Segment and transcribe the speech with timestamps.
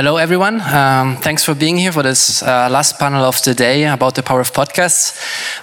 [0.00, 0.62] hello, everyone.
[0.62, 4.22] Um, thanks for being here for this uh, last panel of the day about the
[4.22, 5.14] power of podcasts.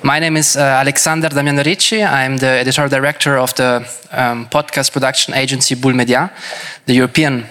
[0.03, 2.03] My name is uh, Alexander Damiano Ricci.
[2.03, 3.77] I'm the editorial director of the
[4.11, 6.31] um, podcast production agency Bull Media,
[6.85, 7.45] the European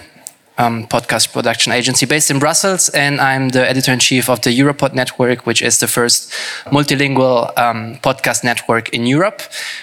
[0.57, 4.49] um, podcast production agency based in Brussels, and I'm the editor in chief of the
[4.49, 6.31] Europod network, which is the first
[6.65, 9.41] multilingual um, podcast network in Europe.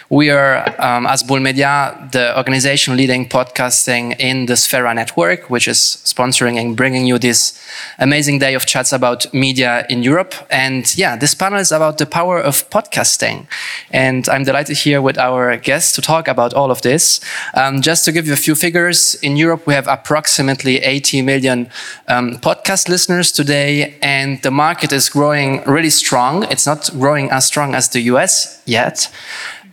[0.09, 5.69] We are, um, as Bull Media, the organization leading podcasting in the Sfera network, which
[5.69, 7.61] is sponsoring and bringing you this
[7.99, 10.35] amazing day of chats about media in Europe.
[10.51, 13.47] And yeah, this panel is about the power of podcasting.
[13.91, 17.21] And I'm delighted here with our guests to talk about all of this.
[17.55, 21.23] Um, just to give you a few figures, in Europe, we have approximately approximately 80
[21.23, 21.69] million
[22.09, 26.45] um, podcast listeners today, and the market is growing really strong.
[26.51, 29.11] It's not growing as strong as the US yet.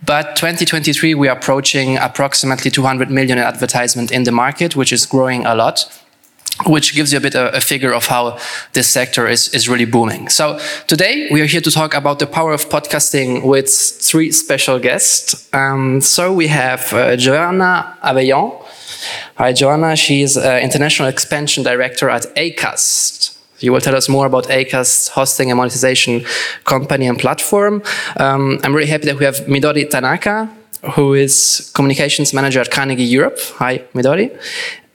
[0.04, 5.06] But 2023, we are approaching approximately 200 million in advertisement in the market, which is
[5.06, 5.88] growing a lot
[6.66, 8.38] which gives you a bit of a figure of how
[8.72, 10.28] this sector is, is really booming.
[10.28, 13.68] So today we are here to talk about the power of podcasting with
[14.00, 15.48] three special guests.
[15.52, 18.61] Um, so we have uh, Joanna Abellon,
[19.36, 19.96] Hi, Joanna.
[19.96, 23.38] She is uh, International Expansion Director at Acast.
[23.60, 26.24] You will tell us more about Acast hosting and monetization
[26.64, 27.82] company and platform.
[28.16, 30.50] Um, I'm really happy that we have Midori Tanaka,
[30.94, 33.38] who is Communications Manager at Carnegie Europe.
[33.56, 34.36] Hi, Midori.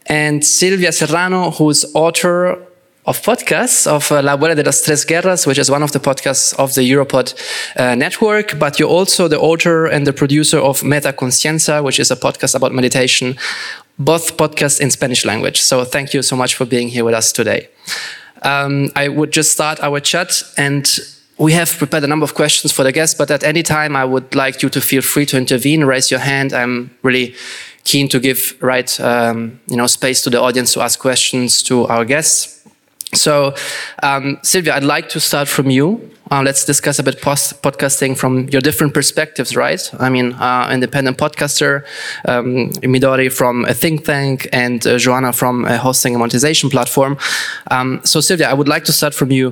[0.07, 2.57] And Silvia Serrano, who's author
[3.07, 5.99] of podcasts of uh, La Abuela de las Tres Guerras, which is one of the
[5.99, 7.33] podcasts of the Europod
[7.77, 8.59] uh, network.
[8.59, 12.53] But you're also the author and the producer of Meta Conciencia, which is a podcast
[12.53, 13.37] about meditation,
[13.99, 15.61] both podcasts in Spanish language.
[15.61, 17.69] So thank you so much for being here with us today.
[18.43, 20.87] Um, I would just start our chat and
[21.37, 24.05] we have prepared a number of questions for the guests, but at any time I
[24.05, 26.53] would like you to feel free to intervene, raise your hand.
[26.53, 27.35] I'm really
[27.83, 31.87] keen to give right um, you know space to the audience to ask questions to
[31.87, 32.56] our guests.
[33.13, 33.55] So,
[34.03, 36.11] um, Silvia, I'd like to start from you.
[36.29, 39.89] Uh, let's discuss a bit podcasting from your different perspectives, right?
[39.97, 41.85] I mean, uh, independent podcaster,
[42.25, 47.17] um, Midori from a think tank, and uh, Joanna from a hosting and monetization platform.
[47.71, 49.51] Um, so, Silvia, I would like to start from you.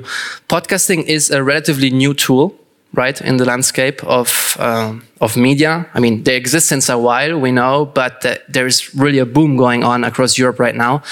[0.49, 2.53] Podcasting is a relatively new tool,
[2.93, 5.87] right, in the landscape of uh, of media.
[5.93, 9.55] I mean, they exist since a while, we know, but there is really a boom
[9.55, 11.03] going on across Europe right now,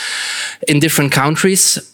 [0.67, 1.89] in different countries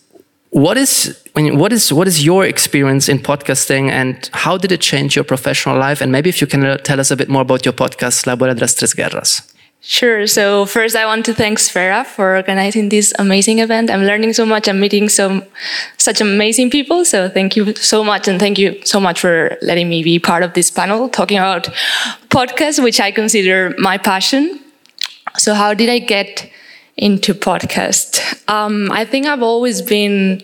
[0.52, 5.16] what is what is what is your experience in podcasting and how did it change
[5.16, 7.66] your professional life and maybe if you can uh, tell us a bit more about
[7.66, 10.28] your podcast La Abuela de las Tres Guerras Sure.
[10.28, 13.90] So first, I want to thank Sfera for organizing this amazing event.
[13.90, 14.68] I'm learning so much.
[14.68, 15.42] I'm meeting some
[15.98, 17.06] such amazing people.
[17.06, 20.44] So thank you so much, and thank you so much for letting me be part
[20.44, 21.70] of this panel talking about
[22.28, 24.60] podcasts, which I consider my passion.
[25.38, 26.52] So how did I get
[27.00, 28.20] into podcast.
[28.50, 30.44] Um, I think I've always been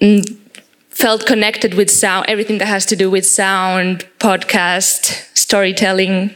[0.00, 0.38] mm,
[0.90, 6.30] felt connected with sound, everything that has to do with sound, podcast, storytelling,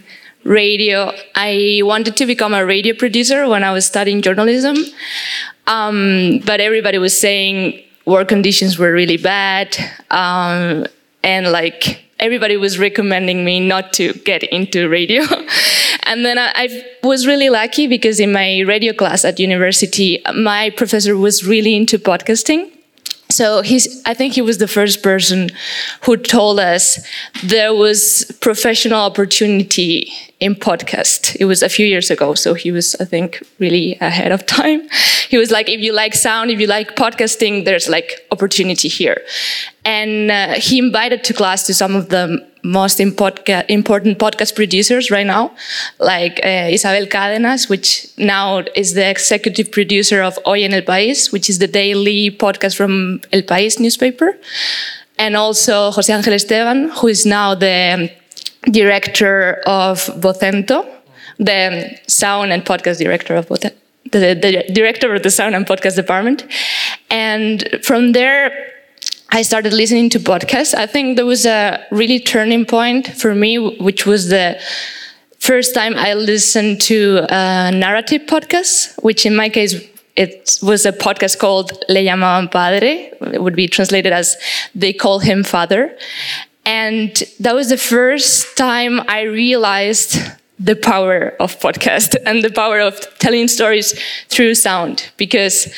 [0.45, 1.13] radio.
[1.37, 4.77] I wanted to become a radio producer when I was studying journalism,
[5.69, 9.77] um, but everybody was saying work conditions were really bad,
[10.11, 10.87] um,
[11.23, 15.23] and like everybody was recommending me not to get into radio.
[16.05, 20.71] and then I, I, was really lucky because in my radio class at university, my
[20.71, 22.71] professor was really into podcasting.
[23.29, 25.51] So he's, I think he was the first person
[26.05, 27.05] who told us
[27.43, 31.37] there was professional opportunity in podcast.
[31.41, 34.89] It was a few years ago, so he was, I think, really ahead of time.
[35.29, 39.23] He was like, if you like sound, if you like podcasting, there's like opportunity here.
[39.85, 45.27] And uh, he invited to class to some of the most important podcast producers right
[45.27, 45.53] now,
[45.99, 51.33] like uh, Isabel Cadenas, which now is the executive producer of Hoy en El País,
[51.33, 54.39] which is the daily podcast from El País newspaper.
[55.19, 58.11] And also José Ángel Esteban, who is now the
[58.71, 60.87] director of Vocento,
[61.39, 63.75] the sound and podcast director of Vocento,
[64.11, 66.47] the, the director of the sound and podcast department.
[67.11, 68.73] And from there,
[69.31, 70.75] I started listening to podcasts.
[70.75, 74.61] I think there was a really turning point for me, which was the
[75.39, 79.75] first time I listened to a narrative podcast, which in my case,
[80.17, 83.11] it was a podcast called Le llamaban padre.
[83.33, 84.37] It would be translated as
[84.75, 85.97] They Call Him Father.
[86.65, 90.17] And that was the first time I realized
[90.59, 93.99] the power of podcast and the power of telling stories
[94.29, 95.73] through sound because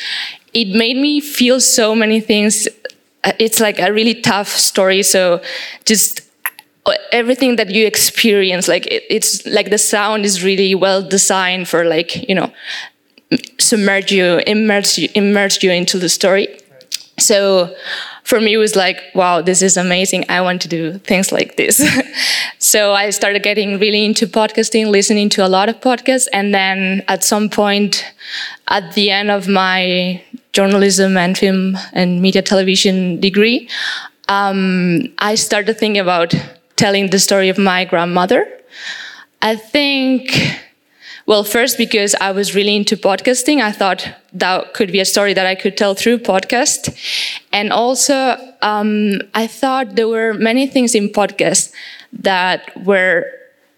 [0.53, 2.67] it made me feel so many things
[3.25, 5.01] uh, it's like a really tough story.
[5.01, 5.41] So
[5.83, 6.21] just
[6.85, 11.67] uh, everything that you experience, like it, it's like the sound is really well designed
[11.67, 12.53] for like, you know,
[13.57, 16.47] submerge you, immerse you, immerse you into the story.
[17.17, 17.75] So
[18.23, 20.25] for me, it was like, wow, this is amazing.
[20.29, 21.81] I want to do things like this.
[22.59, 26.27] so I started getting really into podcasting, listening to a lot of podcasts.
[26.33, 28.05] And then at some point,
[28.67, 30.21] at the end of my
[30.51, 33.69] journalism and film and media television degree,
[34.27, 36.33] um, I started thinking about
[36.75, 38.47] telling the story of my grandmother.
[39.41, 40.31] I think
[41.25, 45.33] well, first, because I was really into podcasting, I thought that could be a story
[45.33, 46.95] that I could tell through podcast.
[47.51, 51.71] And also, um, I thought there were many things in podcast
[52.13, 53.25] that were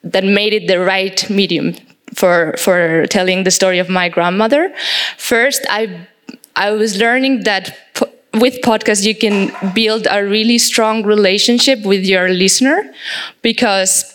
[0.03, 1.75] that made it the right medium
[2.13, 4.73] for for telling the story of my grandmother.
[5.17, 6.07] First, I
[6.55, 12.03] I was learning that po with podcast you can build a really strong relationship with
[12.05, 12.93] your listener
[13.41, 14.13] because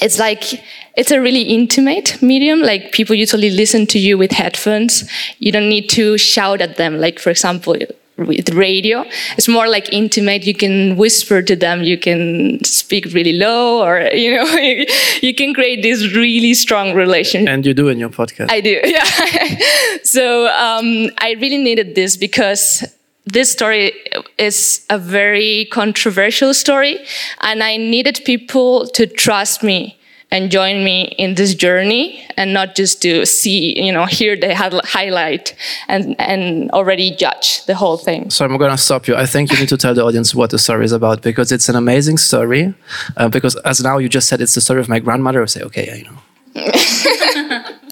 [0.00, 0.62] it's like
[0.96, 2.60] it's a really intimate medium.
[2.60, 5.08] Like people usually listen to you with headphones.
[5.38, 6.98] You don't need to shout at them.
[6.98, 7.76] Like for example,
[8.16, 9.04] with radio,
[9.36, 10.44] it's more like intimate.
[10.44, 11.82] You can whisper to them.
[11.82, 14.44] You can speak really low, or you know,
[15.22, 17.48] you can create this really strong relationship.
[17.48, 18.50] And you do in your podcast.
[18.50, 19.98] I do, yeah.
[20.04, 22.84] so um, I really needed this because
[23.26, 23.92] this story
[24.38, 27.04] is a very controversial story,
[27.40, 29.98] and I needed people to trust me
[30.34, 34.52] and join me in this journey and not just to see, you know, hear the
[34.84, 35.54] highlight
[35.86, 38.30] and, and already judge the whole thing.
[38.30, 39.14] So I'm going to stop you.
[39.14, 41.68] I think you need to tell the audience what the story is about because it's
[41.68, 42.74] an amazing story.
[43.16, 45.62] Uh, because as now you just said it's the story of my grandmother, I say,
[45.62, 47.70] okay, yeah, you know.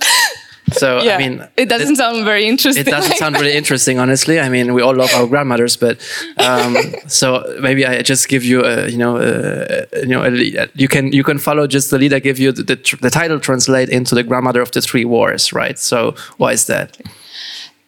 [0.73, 2.87] So yeah, I mean, it doesn't it, sound very interesting.
[2.87, 4.41] It doesn't sound really interesting, honestly.
[4.41, 6.01] I mean, we all love our grandmothers, but
[6.39, 6.77] um,
[7.07, 11.13] so maybe I just give you, a, you know, a, you know, a, you can
[11.13, 12.53] you can follow just the lead I give you.
[12.53, 15.79] The, the, the title translate into the grandmother of the three wars, right?
[15.79, 16.99] So why is that?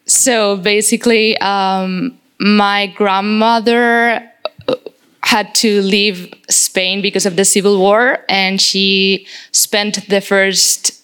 [0.07, 4.31] So basically, um, my grandmother
[4.69, 4.75] uh,
[5.23, 11.04] had to leave Spain because of the civil war, and she spent the first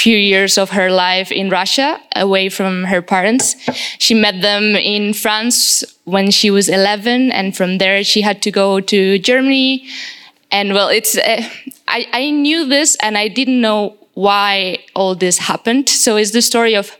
[0.00, 3.54] few years of her life in Russia, away from her parents.
[3.98, 8.50] She met them in France when she was 11, and from there she had to
[8.50, 9.86] go to Germany.
[10.50, 11.42] And well, it's uh,
[11.86, 15.88] I, I knew this, and I didn't know why all this happened.
[15.88, 16.96] So it's the story of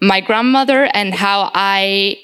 [0.00, 2.18] my grandmother and how I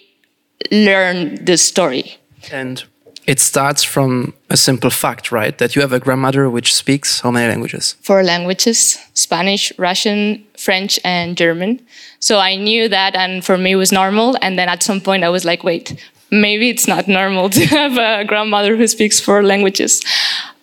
[0.71, 2.17] learned this story.
[2.51, 2.85] And
[3.27, 5.59] it starts from a simple fact, right?
[5.59, 7.97] That you have a grandmother which speaks how many languages?
[8.03, 11.81] Four languages Spanish, Russian, French, and German.
[12.21, 14.37] So I knew that, and for me, it was normal.
[14.43, 15.97] And then at some point, I was like, wait,
[16.31, 20.03] maybe it's not normal to have a grandmother who speaks four languages.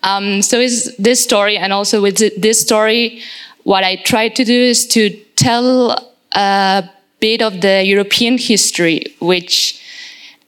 [0.03, 3.21] Um, so is this story, and also with this story,
[3.63, 6.89] what I tried to do is to tell a
[7.19, 9.82] bit of the European history, which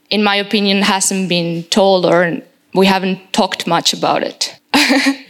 [0.10, 2.42] in my opinion, hasn't been told or
[2.74, 4.60] we haven't talked much about it.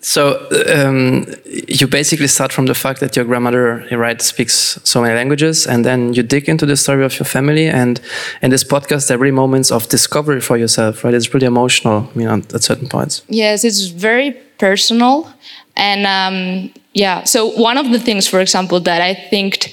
[0.00, 5.14] so um, you basically start from the fact that your grandmother, right, speaks so many
[5.14, 7.68] languages, and then you dig into the story of your family.
[7.68, 8.00] And
[8.42, 11.14] in this podcast, there are really moments of discovery for yourself, right?
[11.14, 13.22] It's really emotional, you know, at certain points.
[13.28, 15.32] Yes, it's very personal.
[15.76, 19.72] And um, yeah, so one of the things, for example, that I think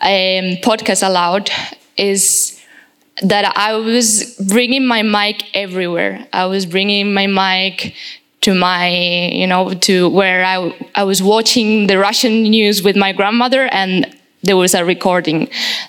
[0.00, 1.50] um, podcast allowed
[1.96, 2.47] is
[3.22, 6.26] that I was bringing my mic everywhere.
[6.32, 7.94] I was bringing my mic
[8.42, 8.88] to my,
[9.32, 14.14] you know, to where I, I was watching the Russian news with my grandmother and
[14.42, 15.48] there was a recording.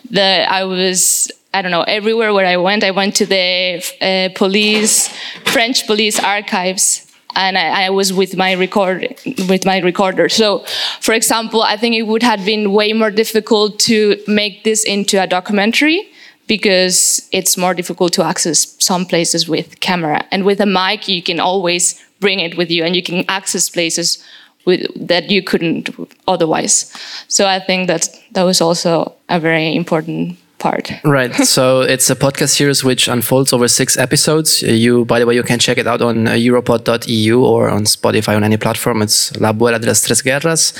[0.09, 4.35] The, I was, I don't know, everywhere where I went, I went to the uh,
[4.35, 5.09] police,
[5.45, 7.05] French police archives
[7.35, 9.15] and I, I, was with my record
[9.47, 10.29] with my recorder.
[10.29, 10.65] So,
[10.99, 15.21] for example, I think it would have been way more difficult to make this into
[15.21, 16.09] a documentary
[16.49, 20.25] because it's more difficult to access some places with camera.
[20.31, 23.69] And with a mic, you can always bring it with you and you can access
[23.69, 24.17] places
[24.65, 25.89] with, that you couldn't
[26.27, 26.91] otherwise.
[27.27, 30.91] So I think that that was also a very important part.
[31.03, 31.33] Right.
[31.55, 34.61] so it's a podcast series which unfolds over six episodes.
[34.61, 38.35] You, by the way, you can check it out on uh, europod.eu or on Spotify
[38.35, 39.01] on any platform.
[39.01, 40.73] It's La Abuela de las Tres Guerras.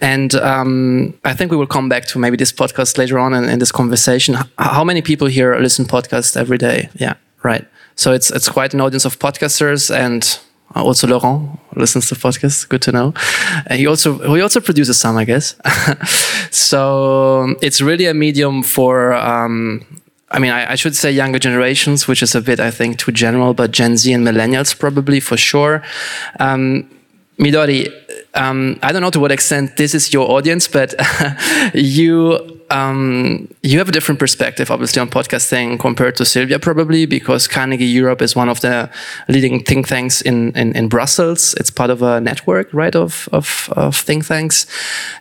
[0.00, 3.48] And um, I think we will come back to maybe this podcast later on in,
[3.48, 4.36] in this conversation.
[4.58, 6.88] How many people here listen podcasts every day?
[6.94, 7.66] Yeah, right.
[7.96, 10.38] So it's it's quite an audience of podcasters and
[10.74, 12.68] also Laurent listens to podcasts.
[12.68, 13.14] Good to know.
[13.66, 15.54] And he also he also produces some, I guess.
[16.50, 19.14] so it's really a medium for.
[19.14, 19.84] Um,
[20.28, 23.12] I mean, I, I, should say younger generations, which is a bit, I think, too
[23.12, 25.84] general, but Gen Z and millennials probably for sure.
[26.40, 26.90] Um,
[27.38, 27.92] Midori,
[28.34, 30.94] um, I don't know to what extent this is your audience, but
[31.74, 37.46] you um, you have a different perspective, obviously, on podcasting compared to Silvia, probably because
[37.46, 38.90] Carnegie Europe is one of the
[39.28, 41.54] leading think tanks in, in, in Brussels.
[41.54, 44.66] It's part of a network, right, of, of, of, think tanks.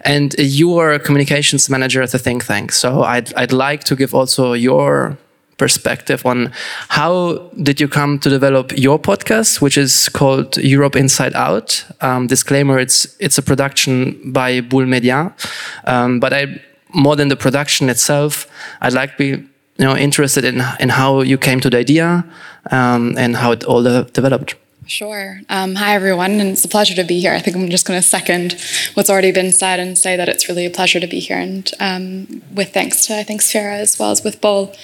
[0.01, 2.71] And you are a communications manager at the think tank.
[2.71, 5.17] So I'd, I'd like to give also your
[5.57, 6.51] perspective on
[6.89, 11.85] how did you come to develop your podcast, which is called Europe Inside Out.
[12.01, 15.33] Um, disclaimer: it's it's a production by Bull Media,
[15.85, 16.61] um, but I
[16.95, 18.47] more than the production itself,
[18.81, 19.27] I'd like to be
[19.77, 22.25] you know interested in in how you came to the idea
[22.71, 24.55] um, and how it all developed.
[24.87, 25.41] Sure.
[25.49, 27.33] Um, hi, everyone, and it's a pleasure to be here.
[27.33, 28.55] I think I'm just going to second
[28.93, 31.71] what's already been said and say that it's really a pleasure to be here, and
[31.79, 34.75] um, with thanks to I think Sfera as well as with Bull.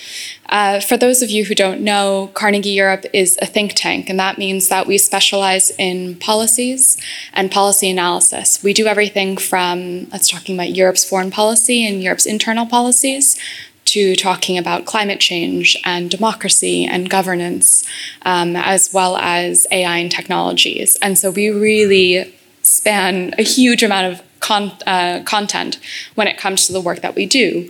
[0.52, 4.20] Uh, for those of you who don't know, Carnegie Europe is a think tank, and
[4.20, 6.98] that means that we specialize in policies
[7.34, 8.62] and policy analysis.
[8.62, 13.40] We do everything from let's talking about Europe's foreign policy and Europe's internal policies
[13.86, 17.86] to talking about climate change and democracy and governance,
[18.24, 20.98] um, as well as AI and technologies.
[21.02, 25.80] And so we really span a huge amount of con- uh, content
[26.16, 27.70] when it comes to the work that we do.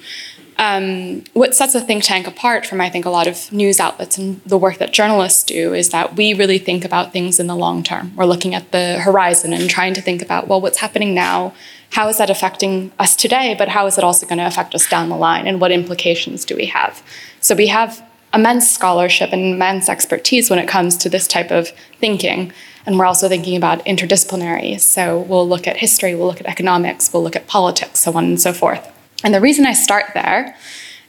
[0.62, 4.18] Um, what sets a think tank apart from, I think, a lot of news outlets
[4.18, 7.56] and the work that journalists do is that we really think about things in the
[7.56, 8.15] long term.
[8.15, 11.53] We're looking at the horizon and trying to think about, well, what's happening now?
[11.91, 14.88] how is that affecting us today, but how is it also going to affect us
[14.88, 17.03] down the line, and what implications do we have?
[17.41, 21.70] So we have immense scholarship and immense expertise when it comes to this type of
[22.00, 22.53] thinking.
[22.86, 24.80] And we're also thinking about interdisciplinary.
[24.80, 28.24] So we'll look at history, we'll look at economics, we'll look at politics, so on
[28.24, 28.89] and so forth.
[29.24, 30.56] And the reason I start there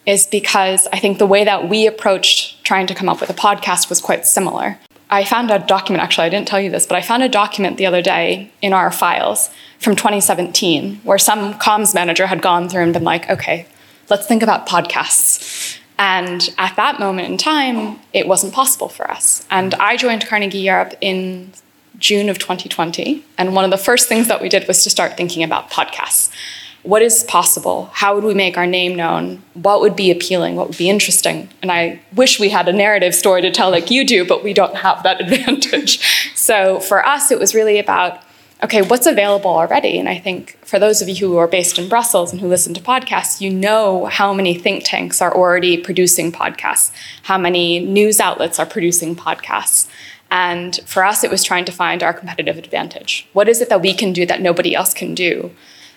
[0.07, 3.35] is because I think the way that we approached trying to come up with a
[3.35, 4.79] podcast was quite similar.
[5.11, 7.77] I found a document, actually, I didn't tell you this, but I found a document
[7.77, 12.83] the other day in our files from 2017 where some comms manager had gone through
[12.83, 13.67] and been like, okay,
[14.09, 15.79] let's think about podcasts.
[15.99, 19.47] And at that moment in time, it wasn't possible for us.
[19.51, 21.53] And I joined Carnegie Europe in
[21.99, 23.25] June of 2020.
[23.39, 26.33] And one of the first things that we did was to start thinking about podcasts
[26.83, 27.91] what is possible?
[27.93, 29.43] How would we make our name known?
[29.55, 30.57] What would be appealing?
[30.57, 31.49] What would be interesting?
[31.63, 34.53] And I wish we had a narrative story to tell like you do, but we
[34.53, 36.35] don't have that advantage.
[36.35, 38.23] So for us, it was really about
[38.65, 39.99] okay, what's available already?
[39.99, 42.73] And I think for those of you who are based in Brussels and who listen
[42.75, 46.93] to podcasts, you know how many think tanks are already producing podcasts,
[47.25, 49.89] how many news outlets are producing podcasts.
[50.31, 53.29] And for us, it was trying to find our competitive advantage.
[53.33, 55.51] What is it that we can do that nobody else can do?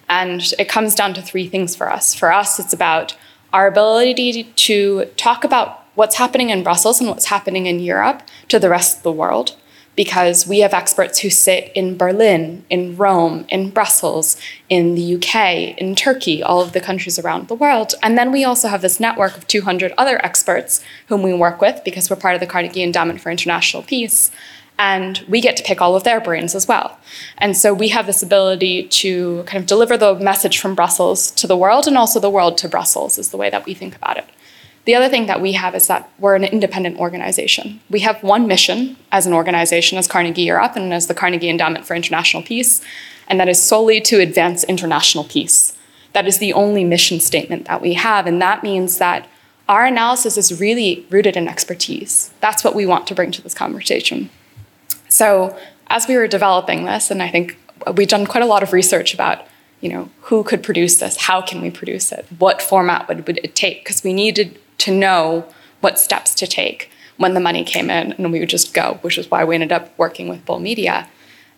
[0.09, 2.13] And it comes down to three things for us.
[2.13, 3.17] For us, it's about
[3.53, 8.59] our ability to talk about what's happening in Brussels and what's happening in Europe to
[8.59, 9.55] the rest of the world.
[9.95, 14.35] Because we have experts who sit in Berlin, in Rome, in Brussels,
[14.67, 17.95] in the UK, in Turkey, all of the countries around the world.
[18.03, 21.81] And then we also have this network of 200 other experts whom we work with
[21.85, 24.31] because we're part of the Carnegie Endowment for International Peace
[24.77, 26.98] and we get to pick all of their brains as well.
[27.38, 31.48] And so we have this ability to kind of deliver the message from Brussels to
[31.48, 34.17] the world and also the world to Brussels, is the way that we think about
[34.17, 34.25] it.
[34.86, 37.79] The other thing that we have is that we're an independent organization.
[37.89, 41.86] We have one mission as an organization, as Carnegie Europe and as the Carnegie Endowment
[41.86, 42.82] for International Peace,
[43.27, 45.75] and that is solely to advance international peace.
[46.13, 49.27] That is the only mission statement that we have, and that means that
[49.67, 52.32] our analysis is really rooted in expertise.
[52.39, 54.29] That's what we want to bring to this conversation.
[55.15, 55.57] So
[55.88, 57.57] as we were developing this, and I think
[57.95, 59.48] we've done quite a lot of research about,
[59.79, 63.39] you know, who could produce this, how can we produce it, what format would, would
[63.41, 65.48] it take, because we needed to know
[65.79, 69.17] what steps to take when the money came in, and we would just go, which
[69.17, 71.07] is why we ended up working with Bull Media.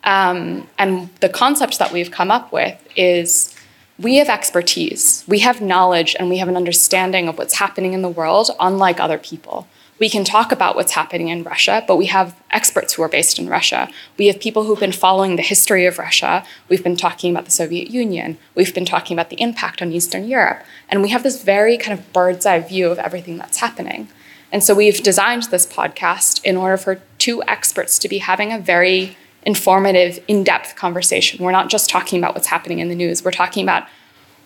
[0.04, 3.56] Um, and the concept that we've come up with is
[3.98, 8.04] we have expertise, we have knowledge, and we have an understanding of what's happening in
[8.04, 9.68] the world, unlike other people.
[10.00, 13.40] We can talk about what's happening in Russia, but we have experts who are based
[13.40, 13.90] in Russia.
[14.18, 16.46] We have people who've been following the history of Russia.
[16.70, 18.38] We've been talking about the Soviet Union.
[18.54, 20.64] We've been talking about the impact on Eastern Europe.
[20.88, 24.08] And we have this very kind of bird's eye view of everything that's happening.
[24.52, 28.60] And so we've designed this podcast in order for two experts to be having a
[28.60, 31.44] very informative, in depth conversation.
[31.44, 33.88] We're not just talking about what's happening in the news, we're talking about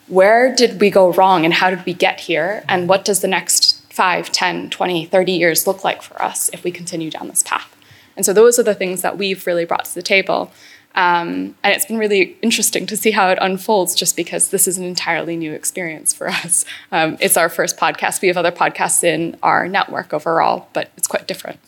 [0.07, 3.27] where did we go wrong and how did we get here and what does the
[3.27, 7.43] next 5, 10, 20, 30 years look like for us if we continue down this
[7.43, 7.75] path?
[8.15, 10.51] And so those are the things that we've really brought to the table.
[10.95, 14.77] Um, and it's been really interesting to see how it unfolds just because this is
[14.77, 16.65] an entirely new experience for us.
[16.91, 18.21] Um, it's our first podcast.
[18.21, 21.59] We have other podcasts in our network overall, but it's quite different.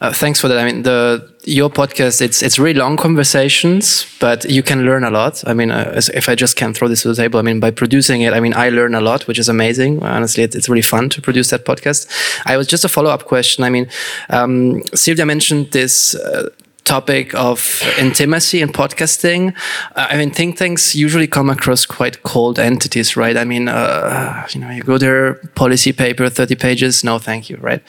[0.00, 0.58] Uh, thanks for that.
[0.58, 5.10] I mean, the your podcast it's it's really long conversations, but you can learn a
[5.10, 5.42] lot.
[5.44, 7.72] I mean, uh, if I just can throw this to the table, I mean, by
[7.72, 10.02] producing it, I mean, I learn a lot, which is amazing.
[10.04, 12.06] Honestly, it's, it's really fun to produce that podcast.
[12.46, 13.64] I was just a follow up question.
[13.64, 13.88] I mean,
[14.30, 16.14] um, Silvia mentioned this.
[16.14, 16.50] Uh,
[16.88, 19.54] topic of intimacy in podcasting.
[19.94, 23.36] Uh, I mean, think tanks usually come across quite cold entities, right?
[23.36, 27.58] I mean, uh, you know, you go there, policy paper, 30 pages, no thank you,
[27.58, 27.82] right?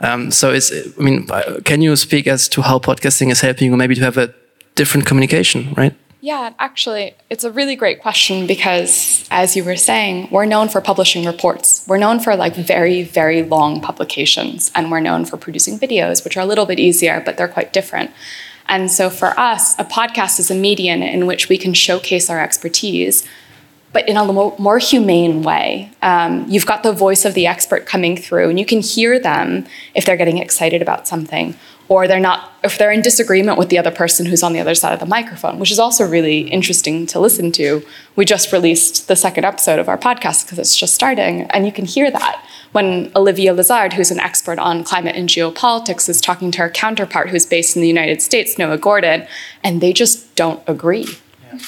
[0.00, 3.70] Um, so it's, I mean, uh, can you speak as to how podcasting is helping
[3.70, 4.32] you maybe to have a
[4.76, 5.94] different communication, right?
[6.24, 10.80] Yeah, actually, it's a really great question because, as you were saying, we're known for
[10.80, 11.84] publishing reports.
[11.86, 16.38] We're known for like very, very long publications, and we're known for producing videos, which
[16.38, 18.10] are a little bit easier, but they're quite different.
[18.68, 22.40] And so for us, a podcast is a medium in which we can showcase our
[22.40, 23.26] expertise,
[23.92, 25.92] but in a more humane way.
[26.02, 29.66] Um, you've got the voice of the expert coming through, and you can hear them
[29.94, 31.54] if they're getting excited about something,
[31.88, 34.74] or they're not, if they're in disagreement with the other person who's on the other
[34.74, 37.84] side of the microphone, which is also really interesting to listen to.
[38.16, 41.72] We just released the second episode of our podcast because it's just starting, and you
[41.72, 42.42] can hear that
[42.74, 47.28] when Olivia Lazard, who's an expert on climate and geopolitics, is talking to her counterpart
[47.28, 49.28] who's based in the United States, Noah Gordon,
[49.62, 51.06] and they just don't agree.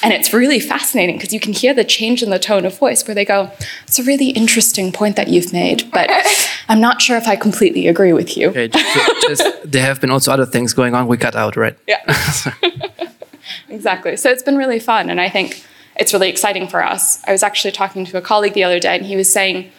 [0.03, 3.07] And it's really fascinating because you can hear the change in the tone of voice
[3.07, 3.51] where they go,
[3.83, 6.09] It's a really interesting point that you've made, but
[6.69, 8.49] I'm not sure if I completely agree with you.
[8.49, 11.77] Okay, just, just, there have been also other things going on we cut out, right?
[11.87, 12.01] Yeah.
[13.69, 14.17] exactly.
[14.17, 15.09] So it's been really fun.
[15.09, 17.23] And I think it's really exciting for us.
[17.25, 19.71] I was actually talking to a colleague the other day, and he was saying,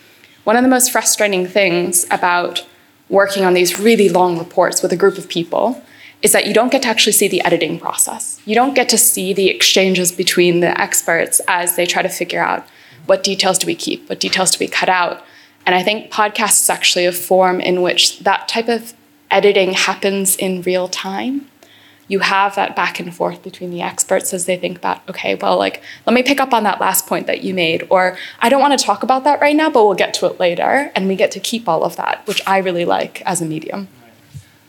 [0.44, 2.66] one of the most frustrating things about
[3.08, 5.82] working on these really long reports with a group of people
[6.22, 8.40] is that you don't get to actually see the editing process.
[8.44, 12.42] You don't get to see the exchanges between the experts as they try to figure
[12.42, 12.66] out
[13.06, 15.22] what details do we keep, what details do we cut out.
[15.68, 18.94] And I think podcast is actually a form in which that type of
[19.30, 21.46] editing happens in real time
[22.08, 25.58] you have that back and forth between the experts as they think about, okay, well,
[25.58, 28.62] like, let me pick up on that last point that you made, or I don't
[28.62, 30.90] want to talk about that right now, but we'll get to it later.
[30.94, 33.88] And we get to keep all of that, which I really like as a medium.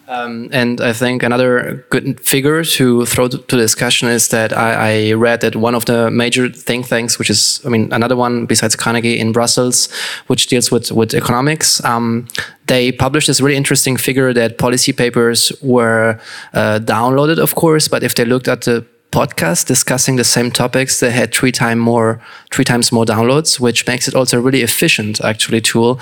[0.09, 5.09] Um, and I think another good figure to throw to the discussion is that I,
[5.09, 8.47] I, read that one of the major think tanks, which is, I mean, another one
[8.47, 9.87] besides Carnegie in Brussels,
[10.25, 12.27] which deals with, with economics, um,
[12.65, 16.19] they published this really interesting figure that policy papers were
[16.53, 20.99] uh, downloaded, of course, but if they looked at the podcast discussing the same topics
[20.99, 24.61] they had three times more three times more downloads which makes it also a really
[24.61, 25.99] efficient actually tool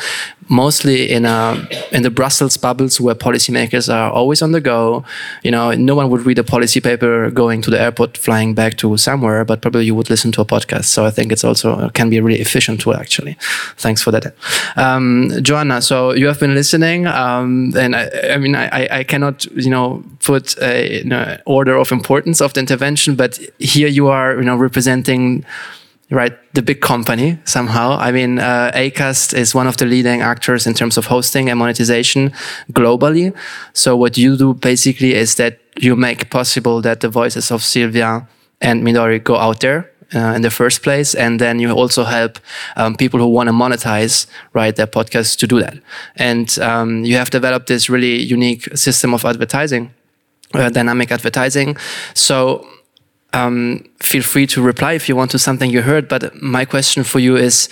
[0.49, 5.03] mostly in a in the brussels bubbles where policymakers are always on the go.
[5.43, 8.77] You know no one would read a policy paper going to the airport flying back
[8.77, 10.85] to somewhere but probably you would listen to a podcast.
[10.85, 13.37] So i think it's also can be a really efficient tool actually.
[13.77, 14.35] Thanks for that.
[14.75, 19.45] Um, joanna so you have been listening um, and I, I mean I, I cannot
[19.45, 23.87] you know put a you know, order of importance of the intervention mentioned, but here
[23.87, 25.45] you are, you know, representing
[26.09, 27.97] right the big company somehow.
[27.99, 31.59] I mean uh, acast is one of the leading actors in terms of hosting and
[31.59, 32.31] monetization
[32.71, 33.33] globally.
[33.73, 38.25] So what you do basically is that you make possible that the voices of sylvia
[38.61, 42.39] and midori go out there uh, in the first place and then you also help
[42.77, 45.75] um, people who want to monetize right their podcasts to do that.
[46.15, 49.91] And um, you have developed this really unique system of advertising
[50.53, 51.77] uh, dynamic advertising.
[52.13, 52.67] So
[53.37, 56.07] um, feel free to reply if you want to something you heard.
[56.07, 57.69] But my question for you is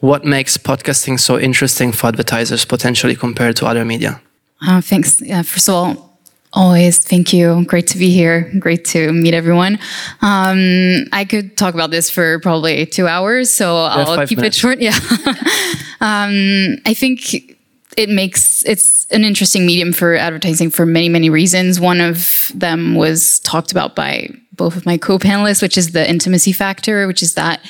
[0.00, 4.20] what makes podcasting so interesting for advertisers potentially compared to other media?
[4.66, 5.20] Uh, thanks.
[5.20, 6.18] Yeah, first of all,
[6.52, 7.64] always thank you.
[7.66, 8.52] Great to be here.
[8.58, 9.78] Great to meet everyone.
[10.20, 14.56] Um, I could talk about this for probably two hours, so I'll keep minutes.
[14.56, 14.78] it short.
[14.80, 14.94] Yeah.
[16.00, 17.57] um, I think
[17.98, 21.80] it makes it's an interesting medium for advertising for many many reasons.
[21.80, 26.52] One of them was talked about by both of my co-panelists which is the intimacy
[26.52, 27.60] factor which is that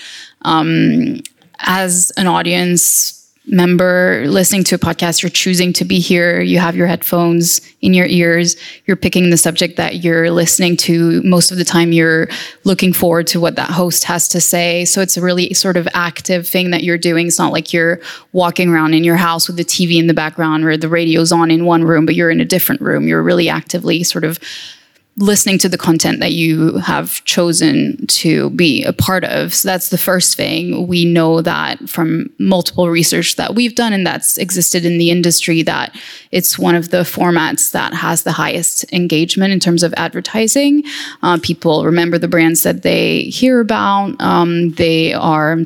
[0.42, 1.20] um,
[1.60, 3.17] as an audience
[3.48, 7.94] member listening to a podcast, you're choosing to be here, you have your headphones in
[7.94, 8.56] your ears,
[8.86, 11.22] you're picking the subject that you're listening to.
[11.22, 12.28] Most of the time, you're
[12.64, 14.84] looking forward to what that host has to say.
[14.84, 17.28] So it's a really sort of active thing that you're doing.
[17.28, 18.00] It's not like you're
[18.32, 21.50] walking around in your house with the TV in the background or the radio's on
[21.50, 23.08] in one room, but you're in a different room.
[23.08, 24.38] You're really actively sort of
[25.18, 29.52] listening to the content that you have chosen to be a part of.
[29.54, 30.86] So that's the first thing.
[30.86, 35.62] We know that from multiple research that we've done and that's existed in the industry
[35.62, 35.94] that
[36.30, 40.84] it's one of the formats that has the highest engagement in terms of advertising.
[41.22, 44.20] Uh, people remember the brands that they hear about.
[44.20, 45.58] Um, they are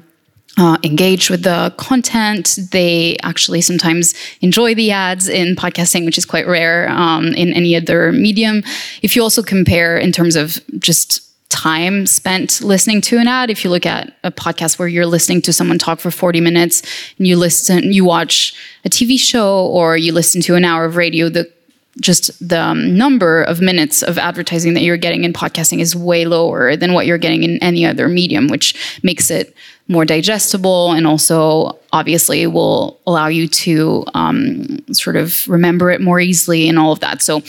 [0.59, 2.59] uh, engage with the content.
[2.73, 7.75] They actually sometimes enjoy the ads in podcasting, which is quite rare um, in any
[7.75, 8.63] other medium.
[9.03, 13.51] If you also compare in terms of just time spent listening to an ad.
[13.51, 16.83] If you look at a podcast where you're listening to someone talk for 40 minutes
[17.19, 18.55] and you listen, you watch
[18.87, 21.53] a TV show or you listen to an hour of radio, the
[22.01, 26.25] just the um, number of minutes of advertising that you're getting in podcasting is way
[26.25, 29.55] lower than what you're getting in any other medium, which makes it
[29.89, 36.19] more digestible and also obviously will allow you to um, sort of remember it more
[36.19, 37.21] easily and all of that.
[37.21, 37.43] So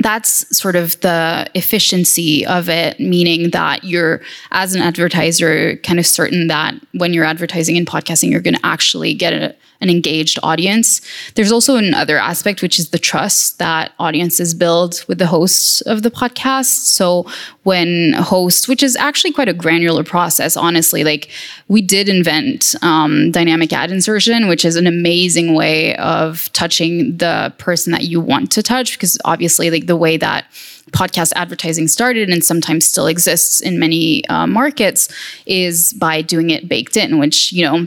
[0.00, 6.06] that's sort of the efficiency of it, meaning that you're, as an advertiser, kind of
[6.06, 10.38] certain that when you're advertising in podcasting, you're going to actually get a, an engaged
[10.42, 11.02] audience.
[11.34, 16.02] There's also another aspect, which is the trust that audiences build with the hosts of
[16.02, 16.86] the podcast.
[16.86, 17.26] So
[17.64, 21.28] when hosts, which is actually quite a granular process, honestly, like
[21.68, 27.52] we did invent um, dynamic ad insertion, which is an amazing way of touching the
[27.58, 30.46] person that you want to touch, because obviously, like the way that
[30.92, 35.08] podcast advertising started and sometimes still exists in many uh, markets
[35.46, 37.86] is by doing it baked in, which, you know,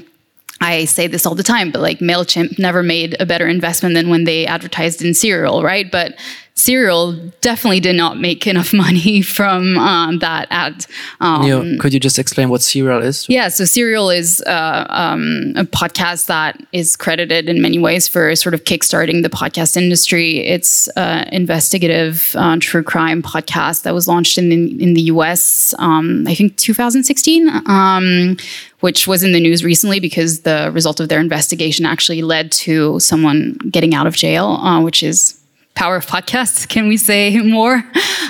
[0.61, 4.09] I say this all the time, but like MailChimp never made a better investment than
[4.09, 5.91] when they advertised in Serial, right?
[5.91, 6.17] But
[6.57, 10.85] Serial definitely did not make enough money from um, that ad.
[11.19, 13.27] Um, could you just explain what Serial is?
[13.27, 18.33] Yeah, so Serial is uh, um, a podcast that is credited in many ways for
[18.37, 20.39] sort of kickstarting the podcast industry.
[20.39, 25.73] It's an investigative uh, true crime podcast that was launched in the, in the US,
[25.79, 28.37] um, I think 2016 um,
[28.85, 32.99] which was in the news recently because the result of their investigation actually led to
[32.99, 35.41] someone getting out of jail, uh, which is
[35.73, 36.69] power of podcasts.
[36.73, 37.83] Can we say more?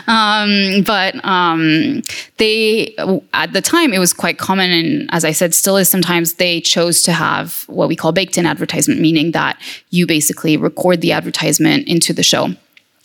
[0.08, 2.04] Um, but um,
[2.38, 2.96] they,
[3.34, 6.36] at the time, it was quite common, and as I said, still is sometimes.
[6.36, 11.12] They chose to have what we call baked-in advertisement, meaning that you basically record the
[11.12, 12.48] advertisement into the show.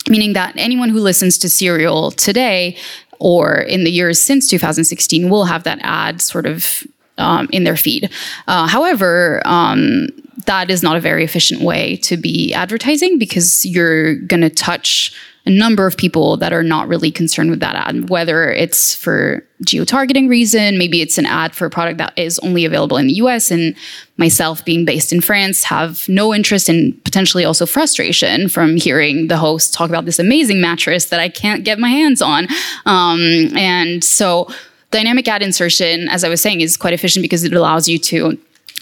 [0.07, 2.77] Meaning that anyone who listens to Serial today
[3.19, 6.87] or in the years since 2016 will have that ad sort of
[7.21, 8.09] um, in their feed.
[8.47, 10.07] Uh, however, um,
[10.45, 15.13] that is not a very efficient way to be advertising because you're going to touch
[15.45, 19.43] a number of people that are not really concerned with that ad, whether it's for
[19.65, 23.13] geo-targeting reason, maybe it's an ad for a product that is only available in the
[23.13, 23.75] US and
[24.17, 29.37] myself being based in France have no interest and potentially also frustration from hearing the
[29.37, 32.47] host talk about this amazing mattress that I can't get my hands on.
[32.85, 34.47] Um, and so
[34.91, 38.37] dynamic ad insertion, as I was saying, is quite efficient because it allows you to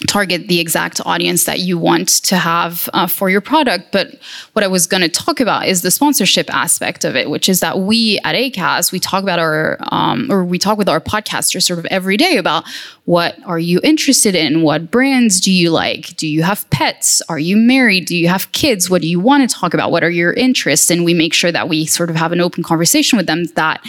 [0.06, 3.92] target the exact audience that you want to have uh, for your product.
[3.92, 4.18] But
[4.54, 7.60] what I was going to talk about is the sponsorship aspect of it, which is
[7.60, 11.64] that we at Acast, we talk about our, um, or we talk with our podcasters
[11.64, 12.64] sort of every day about
[13.04, 14.62] what are you interested in?
[14.62, 16.16] What brands do you like?
[16.16, 17.20] Do you have pets?
[17.28, 18.06] Are you married?
[18.06, 18.88] Do you have kids?
[18.88, 19.90] What do you want to talk about?
[19.90, 20.90] What are your interests?
[20.90, 23.84] And we make sure that we sort of have an open conversation with them that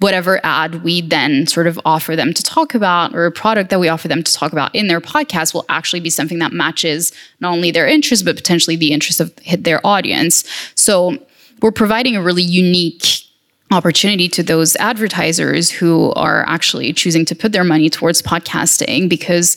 [0.00, 3.78] whatever ad we then sort of offer them to talk about or a product that
[3.78, 7.12] we offer them to talk about in their podcast will actually be something that matches
[7.40, 10.44] not only their interest but potentially the interest of their audience.
[10.74, 11.18] So
[11.60, 13.24] we're providing a really unique
[13.70, 19.56] opportunity to those advertisers who are actually choosing to put their money towards podcasting because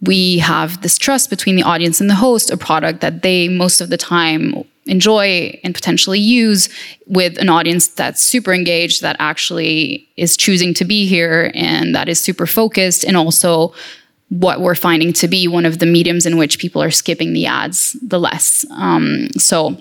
[0.00, 3.80] we have this trust between the audience and the host, a product that they most
[3.80, 6.68] of the time enjoy and potentially use
[7.06, 12.08] with an audience that's super engaged, that actually is choosing to be here and that
[12.08, 13.72] is super focused, and also
[14.28, 17.46] what we're finding to be one of the mediums in which people are skipping the
[17.46, 18.66] ads the less.
[18.70, 19.76] Um, so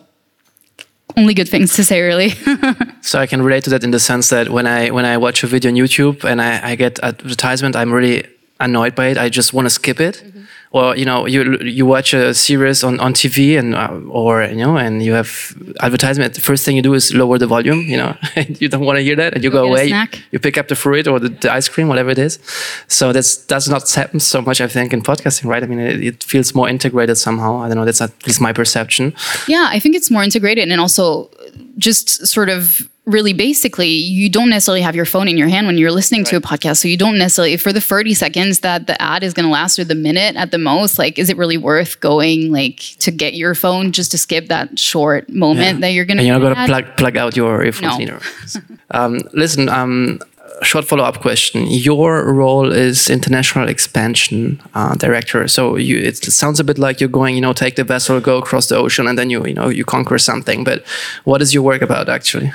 [1.15, 2.33] only good things to say really.
[3.01, 5.43] So i can relate to that in the sense that when i when i watch
[5.43, 8.23] a video on youtube and i, I get advertisement i'm really
[8.63, 9.17] annoyed by it.
[9.17, 10.23] I just want to skip it.
[10.23, 13.93] Mm -hmm or you know you you watch a series on, on TV and uh,
[14.09, 17.45] or you know and you have advertisement the first thing you do is lower the
[17.47, 19.85] volume you know and you don't want to hear that and you go, go away
[19.85, 22.39] you, you, pick up the fruit or the, the, ice cream whatever it is.
[22.87, 25.63] So that's does not happen so much I think in podcasting right?
[25.63, 27.59] I mean it, it feels more integrated somehow.
[27.59, 29.13] I don't know that's at least my perception.
[29.47, 31.29] Yeah I think it's more integrated and also
[31.77, 35.77] just sort of really basically you don't necessarily have your phone in your hand when
[35.77, 36.29] you're listening right.
[36.29, 36.77] to a podcast.
[36.77, 39.77] So you don't necessarily for the 30 seconds that the ad is going to last
[39.77, 43.33] or the minute at the most like is it really worth going like to get
[43.33, 45.79] your phone just to skip that short moment yeah.
[45.81, 48.03] that you're going to you're not going to plug plug out your earphones no.
[48.03, 48.19] either.
[48.91, 50.19] Um, listen um,
[50.61, 51.65] short follow-up question.
[51.65, 55.47] Your role is international expansion uh, director.
[55.47, 58.37] So you, it sounds a bit like you're going you know take the vessel go
[58.37, 60.63] across the ocean and then you you know you conquer something.
[60.63, 60.83] But
[61.23, 62.51] what is your work about actually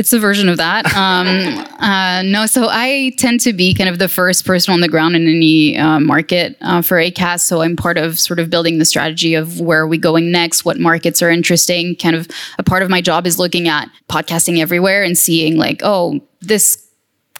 [0.00, 0.86] it's a version of that.
[1.00, 1.26] Um,
[1.80, 5.16] uh, no, so I tend to be kind of the first person on the ground
[5.16, 7.40] in any uh, market uh, for Acast.
[7.40, 10.64] So I'm part of sort of building the strategy of where are we going next,
[10.64, 11.96] what markets are interesting.
[11.96, 15.80] Kind of a part of my job is looking at podcasting everywhere and seeing like,
[15.82, 16.89] oh, this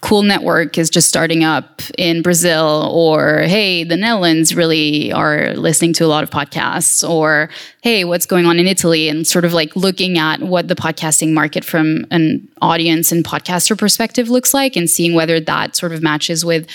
[0.01, 5.93] cool network is just starting up in Brazil, or hey, the Netherlands really are listening
[5.93, 7.49] to a lot of podcasts, or
[7.81, 11.33] hey, what's going on in Italy, and sort of like looking at what the podcasting
[11.33, 16.01] market from an audience and podcaster perspective looks like, and seeing whether that sort of
[16.01, 16.67] matches with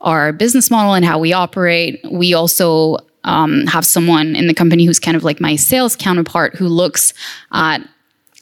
[0.00, 2.00] our business model and how we operate.
[2.10, 6.56] We also um, have someone in the company who's kind of like my sales counterpart
[6.56, 7.12] who looks
[7.52, 7.86] at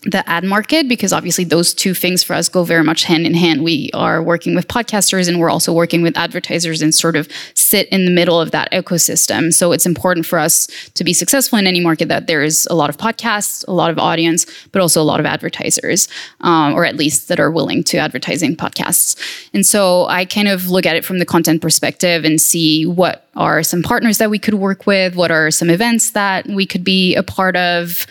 [0.05, 3.35] the ad market because obviously those two things for us go very much hand in
[3.35, 3.65] hand.
[3.65, 7.89] We are working with podcasters and we're also working with advertisers and sort of sit
[7.89, 9.53] in the middle of that ecosystem.
[9.53, 12.77] So it's important for us to be successful in any market that there is a
[12.77, 16.07] lot of podcasts, a lot of audience, but also a lot of advertisers,
[16.43, 19.17] um, or at least that are willing to advertising podcasts.
[19.53, 23.29] And so I kind of look at it from the content perspective and see what
[23.35, 26.85] are some partners that we could work with, what are some events that we could
[26.85, 28.07] be a part of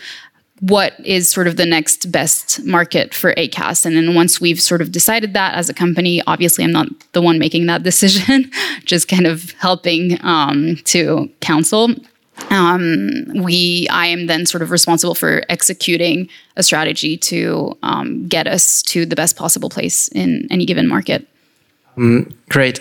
[0.60, 3.86] what is sort of the next best market for Acast.
[3.86, 7.22] And then once we've sort of decided that as a company, obviously I'm not the
[7.22, 8.50] one making that decision,
[8.84, 11.94] just kind of helping um, to counsel.
[12.50, 18.46] Um, we, I am then sort of responsible for executing a strategy to um, get
[18.46, 21.26] us to the best possible place in any given market.
[21.96, 22.80] Um, great.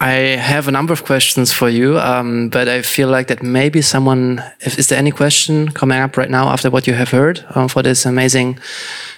[0.00, 3.80] I have a number of questions for you, um, but I feel like that maybe
[3.80, 7.44] someone, if, is there any question coming up right now after what you have heard
[7.54, 8.58] um, for this amazing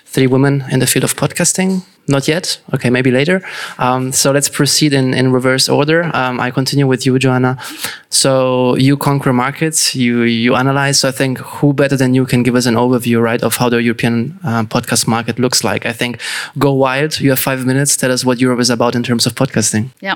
[0.04, 1.82] three women in the field of podcasting?
[2.08, 2.60] Not yet.
[2.72, 3.42] Okay, maybe later.
[3.78, 6.08] Um, so let's proceed in, in reverse order.
[6.14, 7.58] Um, I continue with you, Joanna.
[8.10, 11.00] So you conquer markets, you you analyze.
[11.00, 13.68] So I think who better than you can give us an overview, right, of how
[13.68, 15.84] the European uh, podcast market looks like.
[15.84, 16.20] I think
[16.58, 17.18] go wild.
[17.18, 17.96] You have five minutes.
[17.96, 19.90] Tell us what Europe is about in terms of podcasting.
[20.00, 20.14] Yeah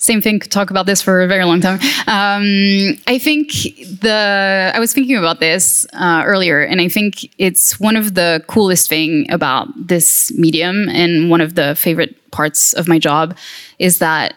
[0.00, 3.52] same thing could talk about this for a very long time um, i think
[4.00, 8.42] the i was thinking about this uh, earlier and i think it's one of the
[8.48, 13.36] coolest thing about this medium and one of the favorite parts of my job
[13.78, 14.34] is that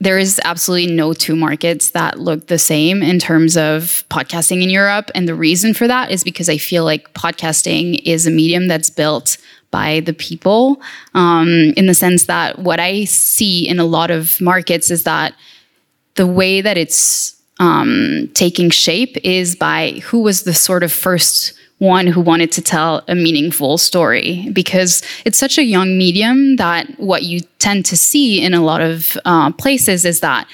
[0.00, 4.68] there is absolutely no two markets that look the same in terms of podcasting in
[4.68, 5.10] Europe.
[5.14, 8.90] And the reason for that is because I feel like podcasting is a medium that's
[8.90, 9.38] built
[9.74, 10.80] by the people
[11.14, 15.34] um, in the sense that what I see in a lot of markets is that
[16.14, 21.54] the way that it's um, taking shape is by who was the sort of first
[21.78, 24.48] one who wanted to tell a meaningful story.
[24.52, 28.80] Because it's such a young medium that what you tend to see in a lot
[28.80, 30.46] of uh, places is that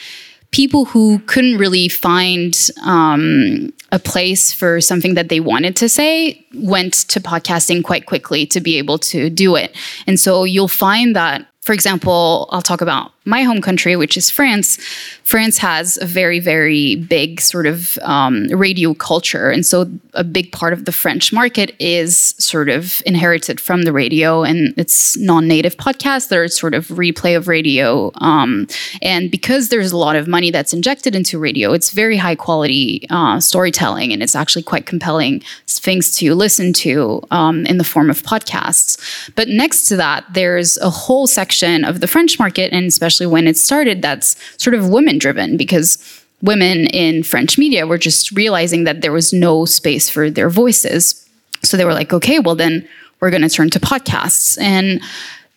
[0.53, 6.45] people who couldn't really find um, a place for something that they wanted to say
[6.55, 9.77] went to podcasting quite quickly to be able to do it.
[10.07, 14.29] And so you'll find that, for example, I'll talk about my home country, which is
[14.29, 14.77] France,
[15.23, 19.51] France has a very, very big sort of um, radio culture.
[19.51, 23.93] And so a big part of the French market is sort of inherited from the
[23.93, 28.11] radio and it's non native podcasts that are sort of replay of radio.
[28.17, 28.67] Um,
[29.01, 33.07] and because there's a lot of money that's injected into radio, it's very high quality
[33.11, 38.11] uh, storytelling and it's actually quite compelling things to listen to um, in the form
[38.11, 38.99] of podcasts.
[39.37, 43.47] But next to that, there's a whole section of the French market and especially when
[43.47, 45.99] it started, that's sort of women driven because
[46.43, 51.29] women in French media were just realizing that there was no space for their voices.
[51.63, 52.89] So they were like, okay, well, then
[53.21, 54.61] we're going to turn to podcasts.
[54.61, 55.03] And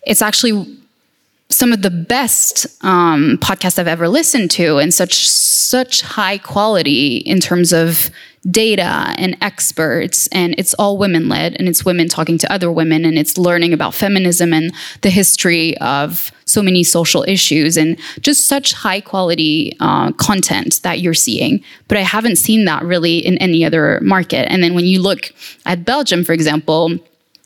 [0.06, 0.78] it's actually
[1.48, 5.28] some of the best um, podcasts I've ever listened to, and such
[5.74, 8.08] such high quality in terms of
[8.48, 13.04] data and experts and it's all women led and it's women talking to other women
[13.04, 18.46] and it's learning about feminism and the history of so many social issues and just
[18.46, 23.36] such high quality uh, content that you're seeing but i haven't seen that really in
[23.38, 25.32] any other market and then when you look
[25.66, 27.00] at belgium for example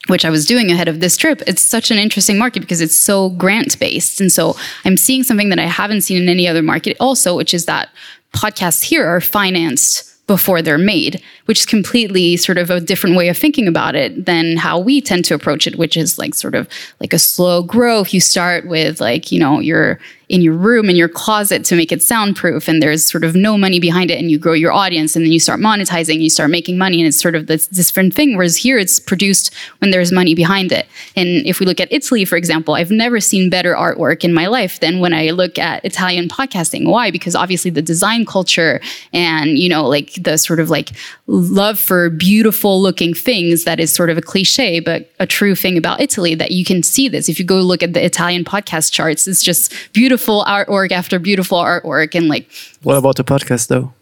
[0.08, 2.96] which I was doing ahead of this trip, it's such an interesting market because it's
[2.96, 4.20] so grant based.
[4.20, 7.52] And so I'm seeing something that I haven't seen in any other market also, which
[7.52, 7.90] is that
[8.34, 13.28] podcasts here are financed before they're made, which is completely sort of a different way
[13.28, 16.54] of thinking about it than how we tend to approach it, which is like sort
[16.54, 16.68] of
[17.00, 18.12] like a slow growth.
[18.12, 21.90] You start with like, you know, your in your room in your closet to make
[21.90, 25.16] it soundproof and there's sort of no money behind it and you grow your audience
[25.16, 28.12] and then you start monetizing you start making money and it's sort of this different
[28.12, 30.86] thing whereas here it's produced when there's money behind it.
[31.16, 34.46] And if we look at italy for example i've never seen better artwork in my
[34.46, 36.86] life than when i look at italian podcasting.
[36.86, 37.10] Why?
[37.10, 38.80] Because obviously the design culture
[39.14, 40.90] and you know like the sort of like
[41.26, 45.78] love for beautiful looking things that is sort of a cliche but a true thing
[45.78, 47.28] about italy that you can see this.
[47.28, 51.58] If you go look at the italian podcast charts it's just beautiful artwork after beautiful
[51.58, 52.50] artwork and like
[52.82, 53.92] what about the podcast though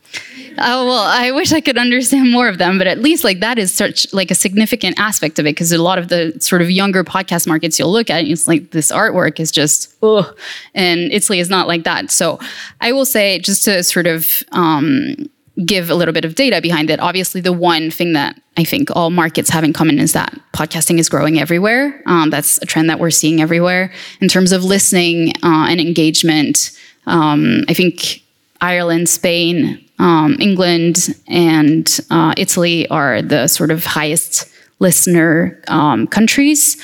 [0.58, 3.58] Oh well, I wish I could understand more of them, but at least like that
[3.58, 6.70] is such like a significant aspect of it because a lot of the sort of
[6.70, 10.32] younger podcast markets you'll look at, it's like this artwork is just oh,
[10.74, 12.10] and Italy is not like that.
[12.10, 12.40] So
[12.80, 15.28] I will say just to sort of um,
[15.64, 17.00] give a little bit of data behind it.
[17.00, 20.98] Obviously, the one thing that I think all markets have in common is that podcasting
[20.98, 22.02] is growing everywhere.
[22.06, 26.78] Um, that's a trend that we're seeing everywhere in terms of listening uh, and engagement.
[27.06, 28.22] Um, I think
[28.60, 36.80] Ireland, Spain, um, England, and uh, Italy are the sort of highest listener um, countries.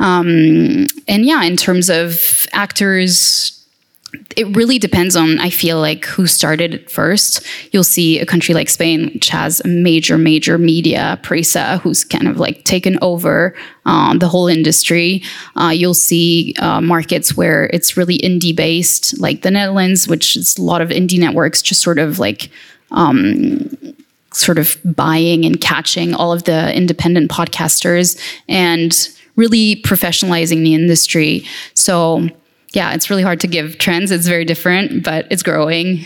[0.00, 3.55] Um, and yeah, in terms of actors,
[4.36, 7.44] it really depends on i feel like who started it first.
[7.72, 12.28] You'll see a country like spain which has a major major media Prisa who's kind
[12.28, 15.22] of like taken over uh, the whole industry.
[15.54, 20.56] Uh, you'll see uh, markets where it's really indie based like the netherlands which is
[20.56, 22.50] a lot of indie networks just sort of like
[22.92, 23.68] um,
[24.32, 31.44] sort of buying and catching all of the independent podcasters and really professionalizing the industry.
[31.74, 32.28] So
[32.72, 34.10] yeah, it's really hard to give trends.
[34.10, 36.04] It's very different, but it's growing.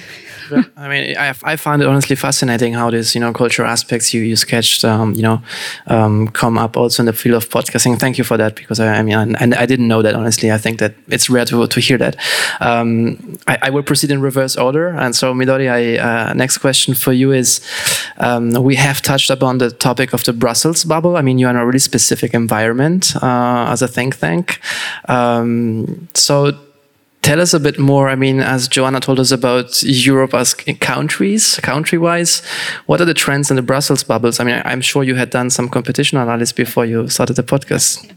[0.77, 4.23] I mean, I, I find it honestly fascinating how these, you know, cultural aspects you,
[4.23, 5.43] you sketched, um, you know,
[5.87, 7.99] um, come up also in the field of podcasting.
[7.99, 10.51] Thank you for that because I, I mean, and I, I, didn't know that honestly.
[10.51, 12.17] I think that it's rare to, to hear that.
[12.61, 14.89] Um, I, I, will proceed in reverse order.
[14.89, 17.61] And so, Midori, I, uh, next question for you is
[18.19, 21.17] um, we have touched upon the topic of the Brussels bubble.
[21.17, 24.61] I mean, you're in a really specific environment uh, as a think tank.
[25.09, 26.53] Um, so,
[27.23, 28.09] tell us a bit more.
[28.09, 32.41] I mean, as Joanna told us about Europe as countries, country-wise,
[32.87, 34.41] what are the trends in the Brussels bubbles?
[34.41, 38.11] I mean, I'm sure you had done some competition analysis before you started the podcast.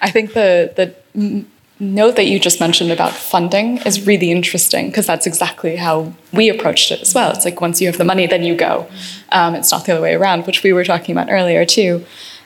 [0.00, 1.44] I think the the
[1.80, 6.48] note that you just mentioned about funding is really interesting because that's exactly how we
[6.48, 7.32] approached it as well.
[7.32, 8.86] It's like once you have the money, then you go.
[9.32, 12.04] Um, it's not the other way around, which we were talking about earlier too.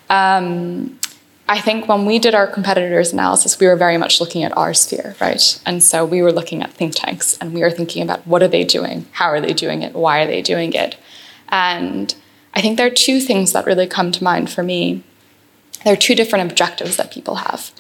[0.09, 0.98] Um,
[1.49, 4.75] I think when we did our competitors analysis, we were very much looking at our
[4.75, 5.61] sphere, right?
[5.65, 8.49] And so we were looking at think tanks and we were thinking about what are
[8.49, 9.07] they doing?
[9.13, 9.95] How are they doing it?
[9.95, 10.97] Why are they doing it?
[11.49, 12.15] And
[12.53, 15.03] I think there are two things that really come to mind for me.
[15.85, 17.71] There are two different objectives that people have.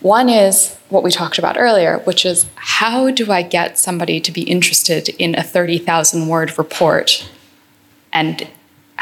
[0.00, 4.32] One is what we talked about earlier, which is how do I get somebody to
[4.32, 7.28] be interested in a 30,000 word report
[8.12, 8.48] and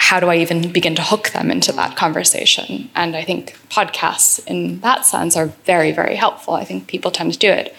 [0.00, 2.88] how do I even begin to hook them into that conversation?
[2.94, 6.54] And I think podcasts, in that sense, are very, very helpful.
[6.54, 7.74] I think people tend to do it.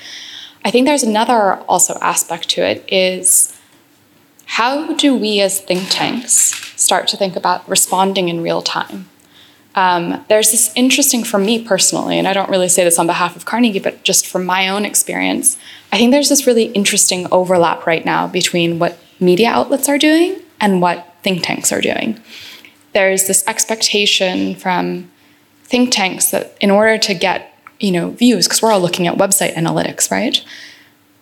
[0.65, 3.57] I think there's another also aspect to it is
[4.45, 6.33] how do we as think tanks
[6.75, 9.07] start to think about responding in real time?
[9.75, 13.37] Um, there's this interesting for me personally, and I don't really say this on behalf
[13.37, 15.57] of Carnegie, but just from my own experience,
[15.93, 20.41] I think there's this really interesting overlap right now between what media outlets are doing
[20.59, 22.19] and what think tanks are doing.
[22.93, 25.11] There's this expectation from
[25.63, 29.17] think tanks that in order to get you know views, because we're all looking at
[29.17, 30.43] website analytics, right?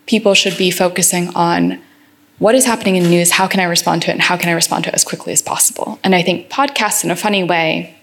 [0.06, 1.80] People should be focusing on
[2.38, 4.52] what is happening in news, how can I respond to it, and how can I
[4.52, 5.98] respond to it as quickly as possible.
[6.02, 7.96] And I think podcasts, in a funny way,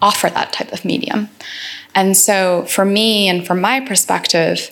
[0.00, 1.28] offer that type of medium.
[1.94, 4.70] And so, for me and from my perspective,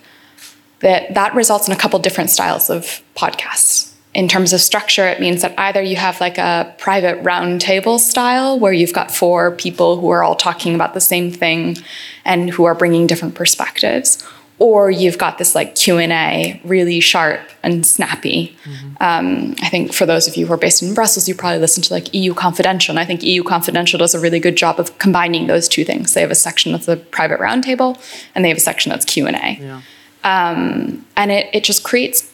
[0.80, 5.20] that that results in a couple different styles of podcasts in terms of structure, it
[5.20, 10.00] means that either you have like a private roundtable style where you've got four people
[10.00, 11.76] who are all talking about the same thing
[12.24, 14.26] and who are bringing different perspectives,
[14.58, 18.56] or you've got this like Q and A, really sharp and snappy.
[18.64, 18.88] Mm-hmm.
[19.00, 21.82] Um, I think for those of you who are based in Brussels, you probably listen
[21.84, 24.98] to like EU Confidential, and I think EU Confidential does a really good job of
[24.98, 26.14] combining those two things.
[26.14, 27.96] They have a section that's a private roundtable,
[28.34, 29.58] and they have a section that's Q and A.
[29.60, 29.82] Yeah.
[30.22, 32.29] Um, and it, it just creates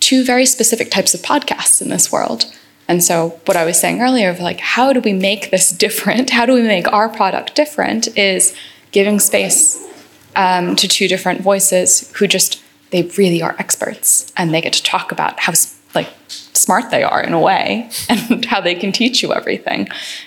[0.00, 2.44] two very specific types of podcasts in this world.
[2.88, 6.30] And so, what I was saying earlier of like, how do we make this different?
[6.30, 8.08] How do we make our product different?
[8.18, 8.52] Is
[8.90, 9.86] giving space
[10.34, 12.60] um, to two different voices who just,
[12.90, 15.52] they really are experts and they get to talk about how
[15.94, 19.86] like smart they are in a way and how they can teach you everything.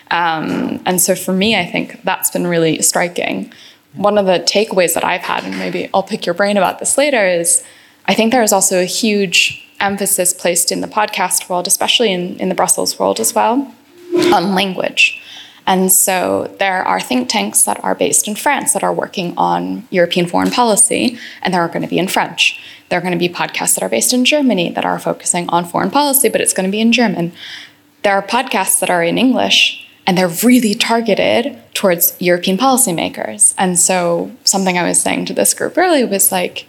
[0.10, 3.52] Um, and so, for me, I think that's been really striking.
[3.96, 6.98] One of the takeaways that I've had, and maybe I'll pick your brain about this
[6.98, 7.62] later, is
[8.06, 12.38] I think there is also a huge emphasis placed in the podcast world, especially in,
[12.40, 13.74] in the Brussels world as well,
[14.34, 15.22] on language.
[15.66, 19.88] And so there are think tanks that are based in France that are working on
[19.92, 22.60] European foreign policy, and they're going to be in French.
[22.90, 25.66] There are going to be podcasts that are based in Germany that are focusing on
[25.66, 27.32] foreign policy, but it's going to be in German.
[28.04, 33.56] There are podcasts that are in English, and they're really targeted towards European policymakers.
[33.58, 36.66] And so something I was saying to this group earlier was like,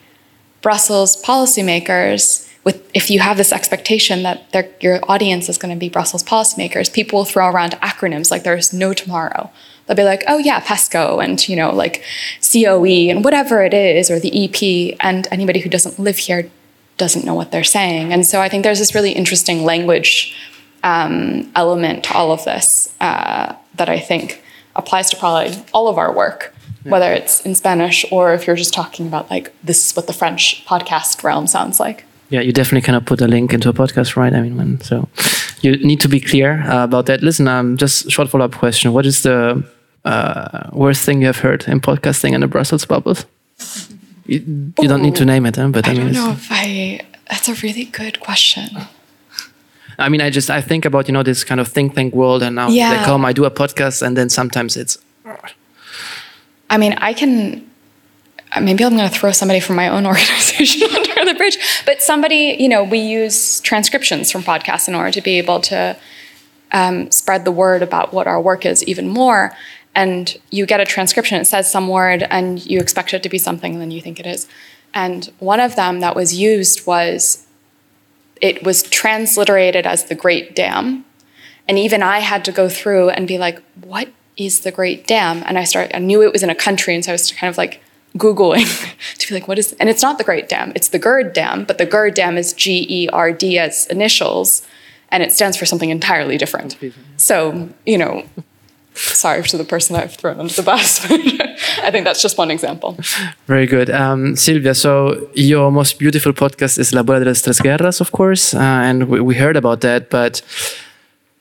[0.64, 5.90] Brussels policymakers with if you have this expectation that your audience is going to be
[5.90, 9.50] Brussels policymakers, people will throw around acronyms like there's no tomorrow.
[9.84, 12.02] They'll be like, oh yeah, PESCO and you know like
[12.40, 16.50] COE and whatever it is, or the EP, and anybody who doesn't live here
[16.96, 18.14] doesn't know what they're saying.
[18.14, 20.34] And so I think there's this really interesting language
[20.82, 24.42] um, element to all of this uh, that I think
[24.74, 26.54] applies to probably all of our work
[26.84, 30.12] whether it's in Spanish or if you're just talking about like this is what the
[30.12, 32.04] French podcast realm sounds like.
[32.30, 34.32] Yeah, you definitely cannot put a link into a podcast, right?
[34.32, 35.08] I mean, when, so
[35.60, 37.22] you need to be clear uh, about that.
[37.22, 39.62] Listen, um, just short follow up question: What is the
[40.04, 43.26] uh, worst thing you have heard in podcasting in the Brussels bubbles?
[44.26, 45.68] You, you don't need to name it, huh?
[45.68, 47.00] but I, I mean, don't know if I.
[47.30, 48.68] That's a really good question.
[49.98, 52.42] I mean, I just I think about you know this kind of think tank world,
[52.42, 52.90] and now yeah.
[52.96, 54.98] they come, I do a podcast, and then sometimes it's
[56.70, 57.70] I mean, I can.
[58.60, 62.56] Maybe I'm going to throw somebody from my own organization under the bridge, but somebody,
[62.58, 65.96] you know, we use transcriptions from podcasts in order to be able to
[66.70, 69.56] um, spread the word about what our work is even more.
[69.94, 73.38] And you get a transcription, it says some word, and you expect it to be
[73.38, 74.48] something than you think it is.
[74.92, 77.46] And one of them that was used was
[78.40, 81.04] it was transliterated as the Great Dam.
[81.66, 85.42] And even I had to go through and be like, what is the Great Dam?
[85.46, 87.50] And I started, I knew it was in a country, and so I was kind
[87.50, 87.82] of like
[88.16, 88.66] Googling
[89.18, 91.64] to be like, what is, and it's not the Great Dam, it's the GERD Dam,
[91.64, 94.66] but the GERD Dam is G E R D as initials,
[95.10, 96.76] and it stands for something entirely different.
[97.16, 98.24] So, you know,
[98.94, 102.96] sorry to the person I've thrown under the bus, I think that's just one example.
[103.46, 103.90] Very good.
[103.90, 108.12] Um, Silvia, so your most beautiful podcast is La Abuela de las Tres Guerras, of
[108.12, 110.40] course, uh, and we, we heard about that, but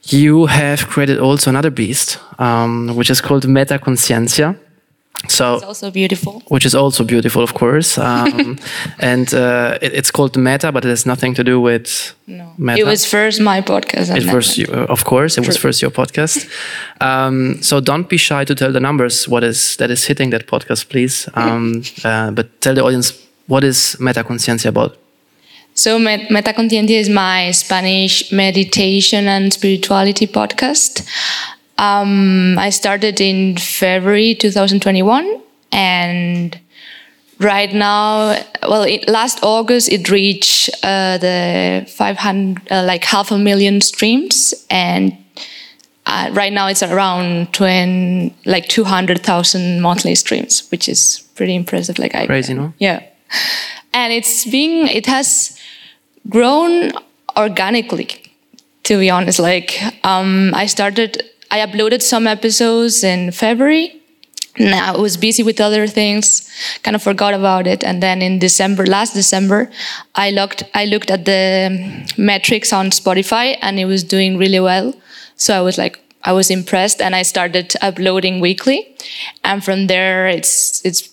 [0.05, 4.57] you have created also another beast, um, which is called Meta Conciencia.
[5.29, 6.43] So it's also beautiful.
[6.49, 7.97] Which is also beautiful, of course.
[7.97, 8.57] Um,
[8.99, 12.53] and uh, it, it's called Meta, but it has nothing to do with no.
[12.57, 12.81] Meta.
[12.81, 14.15] It was first my podcast.
[14.15, 15.49] It first, you, uh, of course, it True.
[15.49, 16.49] was first your podcast.
[16.99, 20.47] Um, so don't be shy to tell the numbers what is that is hitting that
[20.47, 21.29] podcast, please.
[21.35, 23.13] Um, uh, but tell the audience
[23.47, 24.97] what is Meta Conciencia about.
[25.76, 31.07] So, Metaconsciencia is my Spanish meditation and spirituality podcast.
[31.80, 36.59] Um, I started in February 2021, and
[37.39, 43.39] right now, well, it, last August it reached uh, the 500, uh, like half a
[43.39, 45.17] million streams, and
[46.05, 51.97] uh, right now it's around 20, like 200,000 monthly streams, which is pretty impressive.
[51.97, 52.74] Like I, crazy, no?
[52.78, 53.01] Yeah,
[53.91, 55.52] and it's being, it has
[56.30, 56.91] grown
[57.38, 58.09] organically,
[58.84, 59.39] to be honest.
[59.39, 63.99] Like, um, I started, I uploaded some episodes in February.
[64.55, 66.47] And I was busy with other things,
[66.84, 67.84] kind of forgot about it.
[67.84, 69.71] And then in December, last December,
[70.13, 74.93] I looked, I looked at the metrics on Spotify and it was doing really well.
[75.38, 78.95] So I was like, I was impressed and I started uploading weekly.
[79.43, 81.09] And from there, it's, it's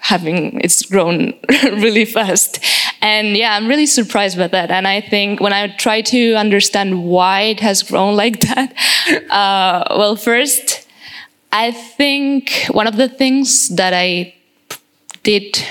[0.00, 2.58] having, it's grown really fast.
[3.04, 4.70] And yeah, I'm really surprised by that.
[4.70, 8.72] And I think when I try to understand why it has grown like that,
[9.30, 10.88] uh, well, first,
[11.52, 14.34] I think one of the things that I
[15.22, 15.62] did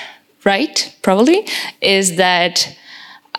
[0.45, 1.47] right, probably,
[1.81, 2.77] is that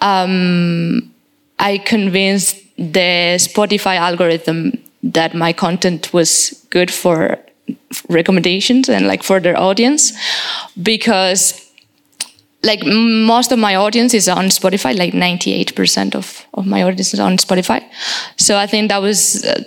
[0.00, 1.14] um,
[1.60, 4.72] I convinced the Spotify algorithm
[5.04, 7.38] that my content was good for
[8.08, 10.12] recommendations and like for their audience
[10.82, 11.63] because
[12.64, 17.20] like most of my audience is on Spotify, like 98% of, of my audience is
[17.20, 17.84] on Spotify.
[18.36, 19.64] So I think that was a,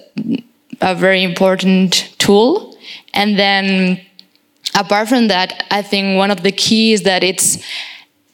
[0.82, 2.76] a very important tool.
[3.14, 4.02] And then
[4.76, 7.64] apart from that, I think one of the keys that it's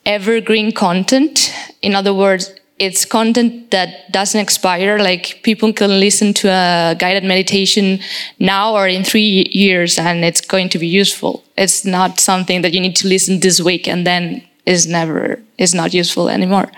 [0.06, 1.54] evergreen content.
[1.82, 4.98] In other words, it's content that doesn't expire.
[4.98, 8.00] Like people can listen to a guided meditation
[8.38, 11.44] now or in three years and it's going to be useful.
[11.56, 15.74] It's not something that you need to listen this week and then is never is
[15.74, 16.70] not useful anymore.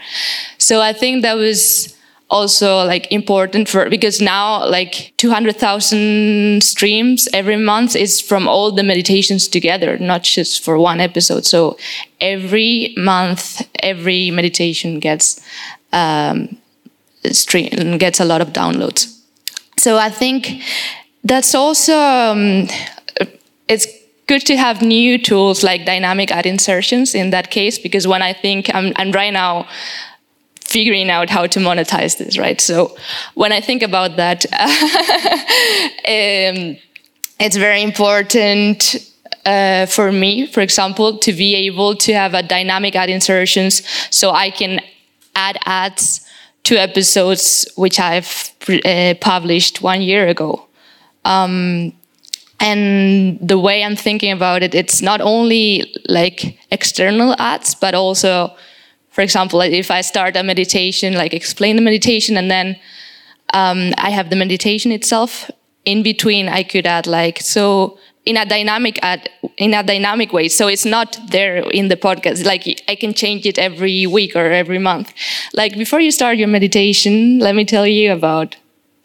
[0.59, 1.97] So I think that was
[2.29, 8.83] also like important for because now like 200,000 streams every month is from all the
[8.83, 11.79] meditations together not just for one episode so
[12.21, 15.41] every month every meditation gets
[15.93, 16.57] um,
[17.31, 19.17] stream gets a lot of downloads
[19.77, 20.61] so i think
[21.23, 22.67] that's also um,
[23.69, 23.87] it's
[24.27, 28.33] good to have new tools like dynamic ad insertions in that case because when i
[28.33, 29.67] think i'm, I'm right now
[30.67, 32.61] figuring out how to monetize this, right?
[32.61, 32.97] So
[33.35, 34.59] when I think about that, um,
[37.39, 38.97] it's very important
[39.45, 44.33] uh, for me, for example, to be able to have a dynamic ad insertions so
[44.33, 44.81] I can
[45.37, 46.27] add ads
[46.65, 50.67] to episodes which I've uh, published one year ago.
[51.25, 51.93] Um,
[52.59, 58.57] and the way I'm thinking about it, it's not only like external ads, but also
[59.17, 62.79] for example, if I start a meditation, like explain the meditation, and then
[63.55, 65.51] um, I have the meditation itself.
[65.87, 70.49] In between, I could add like so in a dynamic ad, in a dynamic way.
[70.49, 72.45] So it's not there in the podcast.
[72.45, 75.15] Like I can change it every week or every month.
[75.55, 78.57] Like before you start your meditation, let me tell you about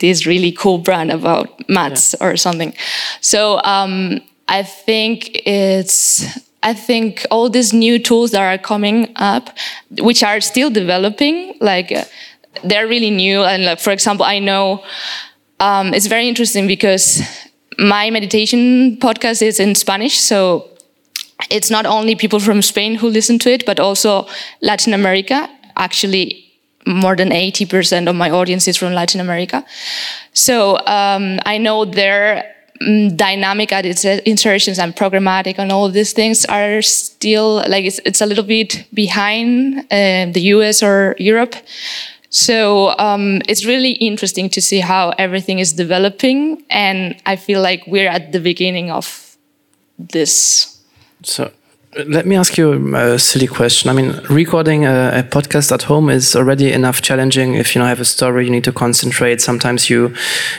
[0.01, 2.27] this really cool brand about mats yeah.
[2.27, 2.73] or something.
[3.21, 6.25] So um, I think it's
[6.63, 9.57] I think all these new tools that are coming up,
[9.99, 12.03] which are still developing, like uh,
[12.63, 13.43] they're really new.
[13.43, 14.83] And like, for example, I know
[15.59, 17.21] um, it's very interesting because
[17.79, 20.69] my meditation podcast is in Spanish, so
[21.49, 24.27] it's not only people from Spain who listen to it, but also
[24.61, 25.49] Latin America.
[25.77, 26.50] Actually,
[26.85, 29.65] more than 80% of my audience is from Latin America.
[30.33, 32.51] So um, I know their
[32.81, 38.21] Mm, dynamic ad insertions and programmatic and all these things are still like it's, it's
[38.21, 41.53] a little bit behind uh, the US or Europe.
[42.31, 47.83] So um, it's really interesting to see how everything is developing, and I feel like
[47.85, 49.37] we're at the beginning of
[49.99, 50.81] this.
[51.23, 51.51] So
[51.95, 53.89] let me ask you a silly question.
[53.89, 57.55] I mean, recording a, a, podcast at home is already enough challenging.
[57.55, 59.41] If you know have a story, you need to concentrate.
[59.41, 60.13] Sometimes you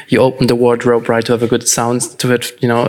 [0.09, 2.53] you open the wardrobe right to have a good sound to it.
[2.61, 2.85] You know,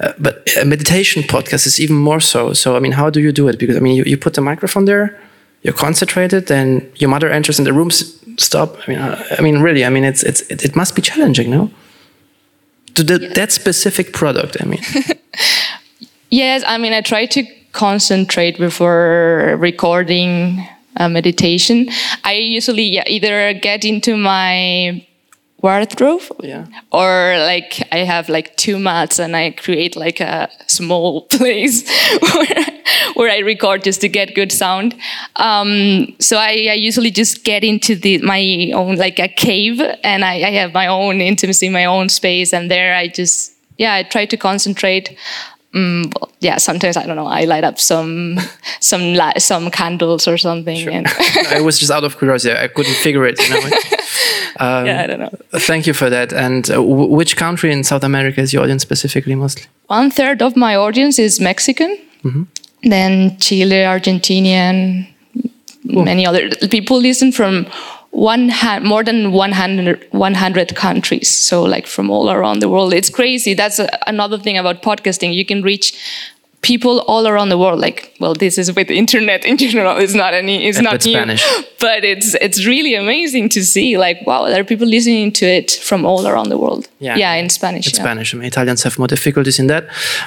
[0.00, 2.54] uh, but a meditation podcast is even more so.
[2.54, 3.58] So I mean, how do you do it?
[3.58, 5.18] Because I mean, you, you put the microphone there,
[5.62, 8.76] you're concentrated, then your mother enters and the room stop.
[8.86, 11.50] I mean, uh, I mean, really, I mean, it's it's it, it must be challenging,
[11.50, 11.70] no?
[12.94, 13.34] To the, yeah.
[13.34, 14.80] that specific product, I mean.
[16.30, 17.44] yes, I mean, I try to
[17.76, 20.66] concentrate before recording
[20.96, 21.88] a meditation.
[22.24, 25.06] I usually yeah, either get into my
[25.62, 26.66] wardrobe yeah.
[26.92, 31.88] or like I have like two mats and I create like a small place
[32.20, 32.66] where,
[33.14, 34.94] where I record just to get good sound.
[35.36, 40.24] Um, so I, I, usually just get into the my own like a cave and
[40.24, 44.02] I, I have my own intimacy, my own space, and there I just yeah I
[44.02, 45.16] try to concentrate
[45.74, 47.26] Mm, yeah, sometimes I don't know.
[47.26, 48.38] I light up some
[48.80, 50.78] some some candles or something.
[50.78, 50.92] Sure.
[50.92, 51.06] And
[51.50, 52.56] I was just out of curiosity.
[52.56, 53.38] I couldn't figure it.
[53.40, 53.60] You know?
[54.60, 55.30] um, yeah, I don't know.
[55.58, 56.32] Thank you for that.
[56.32, 59.64] And uh, which country in South America is your audience specifically mostly?
[59.88, 61.98] One third of my audience is Mexican.
[62.24, 62.42] Mm-hmm.
[62.82, 65.08] Then Chile, Argentinian,
[65.92, 66.04] cool.
[66.04, 67.66] many other people listen from
[68.16, 71.28] one ha- more than 100, 100 countries.
[71.28, 72.94] So like from all around the world.
[72.94, 73.52] It's crazy.
[73.52, 75.34] That's a, another thing about podcasting.
[75.34, 75.92] You can reach
[76.62, 77.78] people all around the world.
[77.78, 79.98] Like, well, this is with the internet in general.
[79.98, 81.44] It's not any, it's not new, Spanish.
[81.78, 85.72] but it's, it's really amazing to see like, wow, there are people listening to it
[85.72, 86.88] from all around the world.
[87.00, 87.16] Yeah.
[87.16, 87.34] Yeah.
[87.34, 87.86] In Spanish.
[87.86, 88.02] In yeah.
[88.02, 88.34] Spanish.
[88.34, 89.84] I mean, Italians have more difficulties in that.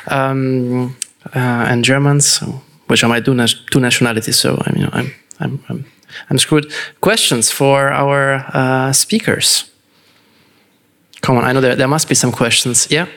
[0.08, 0.96] Um,
[1.36, 2.44] uh, and Germans,
[2.86, 3.36] which are my two,
[3.72, 4.38] two nationalities.
[4.38, 5.86] So I mean, I'm, I'm, I'm
[6.30, 6.72] I'm screwed.
[7.02, 9.70] Questions for our uh, speakers?
[11.22, 12.90] Come on, I know there, there must be some questions.
[12.90, 13.08] Yeah?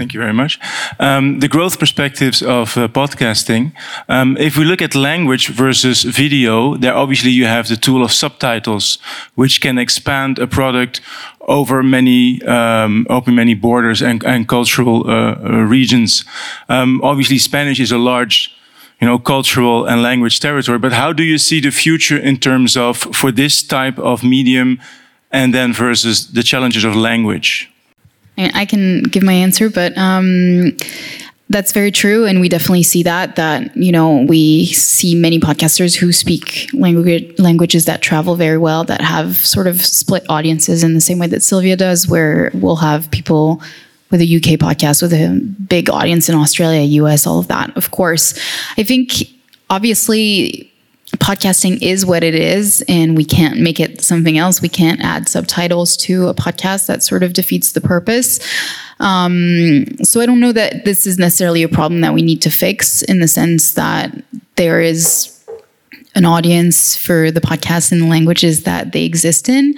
[0.00, 0.58] Thank you very much.
[0.98, 3.72] Um, the growth perspectives of uh, podcasting.
[4.08, 8.10] Um, if we look at language versus video, there obviously you have the tool of
[8.10, 8.98] subtitles,
[9.34, 11.02] which can expand a product
[11.48, 16.24] over many, um, over many borders and, and cultural uh, uh regions.
[16.70, 18.50] Um, obviously, Spanish is a large
[19.00, 20.78] you know, cultural and language territory.
[20.78, 24.78] But how do you see the future in terms of for this type of medium
[25.30, 27.70] and then versus the challenges of language?
[28.36, 30.76] I can give my answer, but um,
[31.50, 33.36] that's very true, and we definitely see that.
[33.36, 38.84] That you know, we see many podcasters who speak language languages that travel very well,
[38.84, 42.76] that have sort of split audiences in the same way that Silvia does, where we'll
[42.76, 43.60] have people
[44.10, 47.76] with a UK podcast with a big audience in Australia, US, all of that.
[47.76, 48.38] Of course,
[48.76, 49.12] I think
[49.68, 50.70] obviously
[51.16, 54.62] podcasting is what it is and we can't make it something else.
[54.62, 56.86] We can't add subtitles to a podcast.
[56.86, 58.38] That sort of defeats the purpose.
[59.00, 62.50] Um, so I don't know that this is necessarily a problem that we need to
[62.50, 64.22] fix in the sense that
[64.56, 65.39] there is
[66.14, 69.74] an audience for the podcast in the languages that they exist in.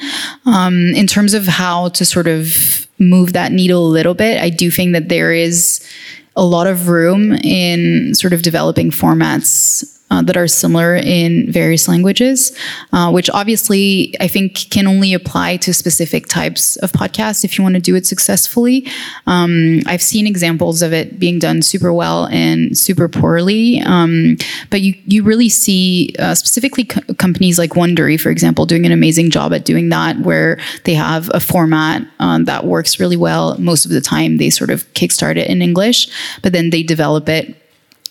[0.47, 4.51] Um, in terms of how to sort of move that needle a little bit, I
[4.51, 5.87] do think that there is
[6.35, 11.89] a lot of room in sort of developing formats uh, that are similar in various
[11.89, 12.53] languages,
[12.93, 17.65] uh, which obviously I think can only apply to specific types of podcasts if you
[17.65, 18.87] want to do it successfully.
[19.27, 24.37] Um, I've seen examples of it being done super well and super poorly, um,
[24.69, 28.93] but you you really see uh, specifically co- companies like Wondery, for example, doing an
[28.93, 33.57] amazing job at doing that, where they have a format um, that works really well.
[33.59, 36.09] Most of the time, they sort of kickstart it in English,
[36.43, 37.57] but then they develop it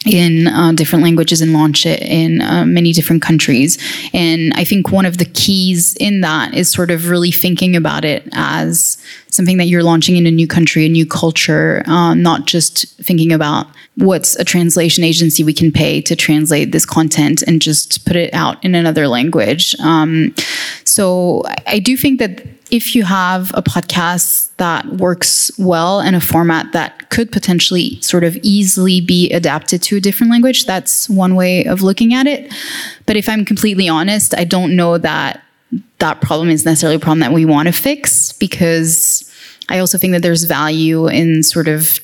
[0.06, 3.78] in uh, different languages and launch it in uh, many different countries.
[4.14, 8.04] And I think one of the keys in that is sort of really thinking about
[8.04, 8.97] it as
[9.32, 13.32] something that you're launching in a new country, a new culture, uh, not just thinking
[13.32, 18.16] about what's a translation agency we can pay to translate this content and just put
[18.16, 19.76] it out in another language.
[19.80, 20.34] Um,
[20.86, 26.22] so I do think that if you have a podcast that works well in a
[26.22, 31.36] format that could potentially sort of easily be adapted to a different language, that's one
[31.36, 32.54] way of looking at it.
[33.06, 35.44] But if I'm completely honest, I don't know that
[36.00, 39.30] that problem is necessarily a problem that we want to fix because
[39.70, 42.00] I also think that there's value in sort of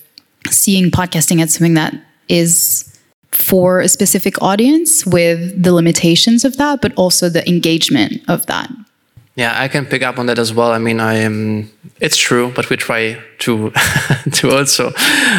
[0.50, 1.94] seeing podcasting as something that
[2.30, 2.98] is
[3.32, 8.72] for a specific audience with the limitations of that, but also the engagement of that.
[9.36, 10.72] Yeah, I can pick up on that as well.
[10.72, 11.72] I mean, I am.
[12.00, 13.72] It's true, but we try to
[14.32, 14.92] to also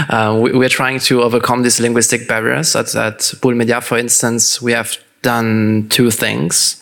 [0.08, 2.76] uh, we, are trying to overcome these linguistic barriers.
[2.76, 6.80] At at Bull Media, for instance, we have done two things.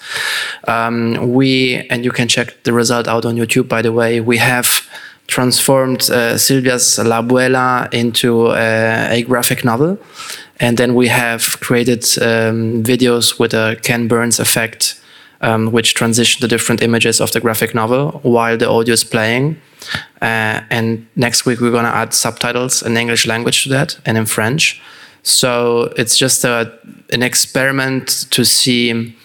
[0.68, 3.68] Um, we and you can check the result out on YouTube.
[3.68, 4.86] By the way, we have
[5.26, 9.98] transformed uh, Silvia's La Abuela into uh, a graphic novel,
[10.60, 15.00] and then we have created um, videos with a Ken Burns effect
[15.40, 19.60] um, which transition the different images of the graphic novel while the audio is playing.
[20.20, 24.26] Uh, and next week we're gonna add subtitles in English language to that and in
[24.26, 24.80] French.
[25.26, 26.72] So it's just a,
[27.10, 29.16] an experiment to see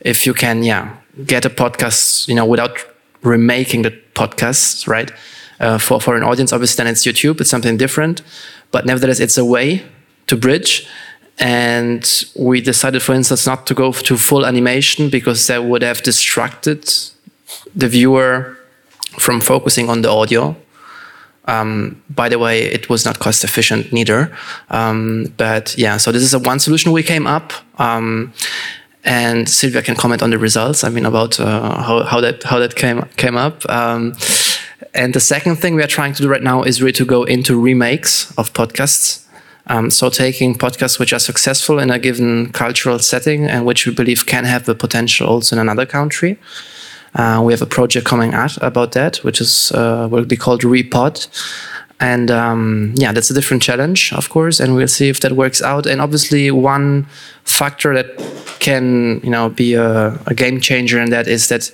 [0.00, 2.84] if you can, yeah, get a podcast, you know, without
[3.22, 5.10] remaking the podcast, right?
[5.58, 7.40] Uh, for for an audience, obviously, then it's YouTube.
[7.40, 8.22] It's something different,
[8.70, 9.82] but nevertheless, it's a way
[10.28, 10.86] to bridge
[11.38, 16.02] and we decided, for instance, not to go to full animation because that would have
[16.02, 16.92] distracted
[17.74, 18.56] the viewer
[19.18, 20.56] from focusing on the audio.
[21.48, 24.30] Um, by the way, it was not cost efficient neither.
[24.70, 27.52] Um, but yeah, so this is a one solution we came up.
[27.80, 28.32] Um,
[29.04, 30.84] and Silvia can comment on the results.
[30.84, 33.68] I mean, about uh, how, how that how that came came up.
[33.70, 34.14] Um,
[34.94, 37.24] and the second thing we are trying to do right now is really to go
[37.24, 39.24] into remakes of podcasts.
[39.68, 43.92] Um, so taking podcasts which are successful in a given cultural setting and which we
[43.94, 46.38] believe can have the potential also in another country.
[47.14, 50.62] Uh, we have a project coming out about that, which is uh, will be called
[50.62, 51.28] Repod.
[52.00, 55.60] And um, yeah, that's a different challenge, of course, and we'll see if that works
[55.60, 55.84] out.
[55.84, 57.06] And obviously, one
[57.44, 58.06] factor that
[58.60, 61.70] can you know be a, a game changer in that is that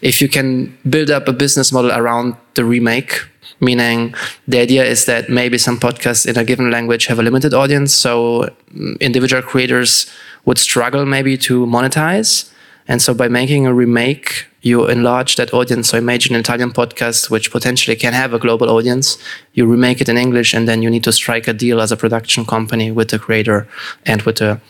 [0.00, 3.26] if you can build up a business model around the remake
[3.60, 4.14] meaning
[4.48, 7.94] the idea is that maybe some podcasts in a given language have a limited audience
[7.94, 10.10] so mm, individual creators
[10.46, 12.50] would struggle maybe to monetize
[12.88, 17.30] and so by making a remake you enlarge that audience so imagine an italian podcast
[17.30, 19.18] which potentially can have a global audience
[19.54, 21.96] you remake it in english and then you need to strike a deal as a
[21.96, 23.66] production company with the creator
[24.04, 24.60] and with the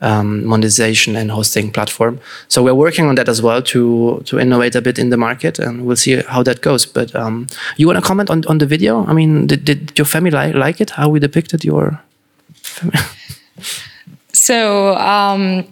[0.00, 2.20] um, monetization and hosting platform.
[2.48, 5.58] So we're working on that as well to to innovate a bit in the market,
[5.58, 6.86] and we'll see how that goes.
[6.86, 7.46] But um,
[7.76, 9.04] you want to comment on, on the video?
[9.06, 10.90] I mean, did, did your family like, like it?
[10.90, 12.00] How we depicted your
[12.54, 12.98] family?
[14.32, 15.66] so um,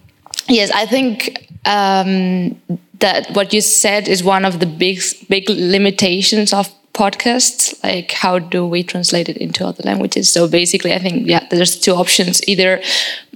[0.48, 2.60] yes, I think um,
[3.00, 8.38] that what you said is one of the big big limitations of podcasts like how
[8.38, 10.32] do we translate it into other languages?
[10.32, 12.80] So basically i think yeah there's two options either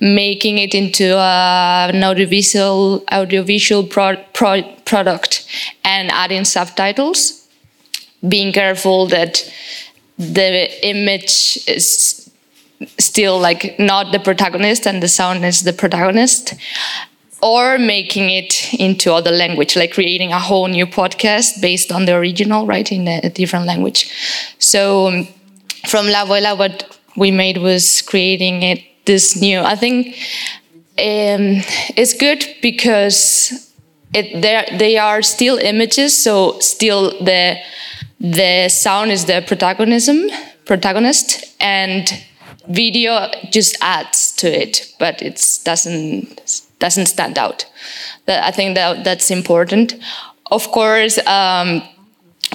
[0.00, 5.46] making it into an audiovisual audiovisual pro pro product
[5.84, 7.46] and adding subtitles
[8.26, 9.44] being careful that
[10.16, 12.19] the image is
[12.98, 16.54] still like not the protagonist and the sound is the protagonist
[17.42, 22.14] or making it into other language, like creating a whole new podcast based on the
[22.14, 24.10] original, right, in a, different language.
[24.58, 25.28] So um,
[25.86, 29.60] from La Abuela, what we made was creating it this new.
[29.60, 30.08] I think
[30.98, 31.64] um,
[31.96, 33.72] it's good because
[34.12, 34.42] it
[34.78, 37.56] they are still images, so still the
[38.20, 40.28] the sound is the protagonism
[40.66, 42.22] protagonist, and
[42.68, 47.66] video just adds to it, but it doesn't doesn't stand out.
[48.26, 49.94] That I think that that's important.
[50.50, 51.82] Of course, um,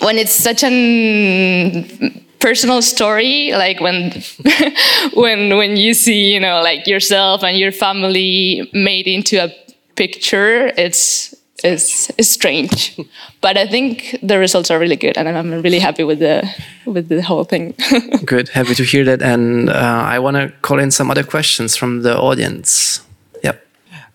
[0.01, 4.11] when it's such an personal story like when
[5.15, 9.49] when when you see you know like yourself and your family made into a
[9.95, 11.34] picture it's
[11.66, 12.99] it's, it's strange.
[13.41, 16.49] But i think the results are really good and i'm really happy with the
[16.86, 17.76] with the whole thing.
[18.26, 18.49] Good.
[18.49, 19.22] Happy to hear that.
[19.22, 23.01] And uh, i want to call in some other questions from the audience.
[23.43, 23.57] Yep.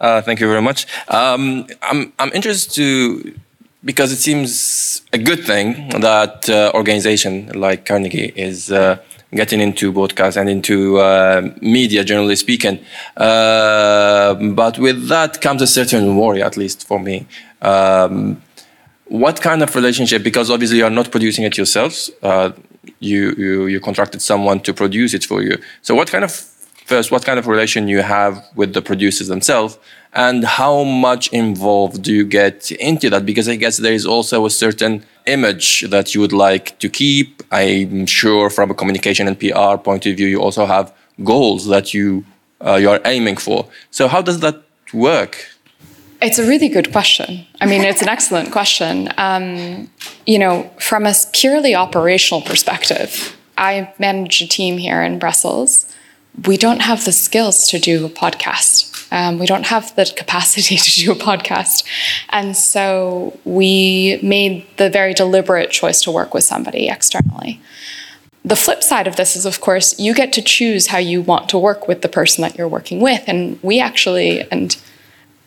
[0.00, 0.86] Uh, thank you very much.
[1.08, 3.34] Um, i'm i'm interested to
[3.84, 8.98] because it seems a good thing that uh, organization like Carnegie is uh,
[9.34, 12.78] getting into podcasts and into uh, media, generally speaking.
[13.16, 17.26] Uh, but with that comes a certain worry, at least for me.
[17.62, 18.42] Um,
[19.06, 20.22] what kind of relationship?
[20.22, 22.10] Because obviously you are not producing it yourselves.
[22.22, 22.52] Uh,
[23.00, 25.58] you, you you contracted someone to produce it for you.
[25.82, 26.30] So what kind of
[26.90, 29.78] first what kind of relation you have with the producers themselves?
[30.12, 34.44] and how much involved do you get into that because i guess there is also
[34.44, 39.38] a certain image that you would like to keep i'm sure from a communication and
[39.38, 42.24] pr point of view you also have goals that you
[42.66, 44.56] uh, you are aiming for so how does that
[44.92, 45.46] work
[46.22, 47.46] it's a really good question.
[47.62, 49.08] I mean, it's an excellent question.
[49.16, 49.88] Um,
[50.26, 55.89] you know, from a purely operational perspective, I manage a team here in Brussels.
[56.46, 60.76] We don't have the skills to do a podcast um, we don't have the capacity
[60.76, 61.84] to do a podcast.
[62.30, 67.60] And so we made the very deliberate choice to work with somebody externally.
[68.44, 71.48] The flip side of this is, of course, you get to choose how you want
[71.50, 73.22] to work with the person that you're working with.
[73.26, 74.80] And we actually, and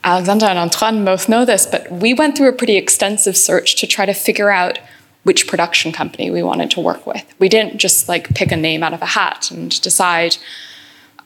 [0.04, 3.88] Alexander and Antoine both know this, but we went through a pretty extensive search to
[3.88, 4.78] try to figure out
[5.24, 7.26] which production company we wanted to work with.
[7.40, 10.38] We didn't just like pick a name out of a hat and decide,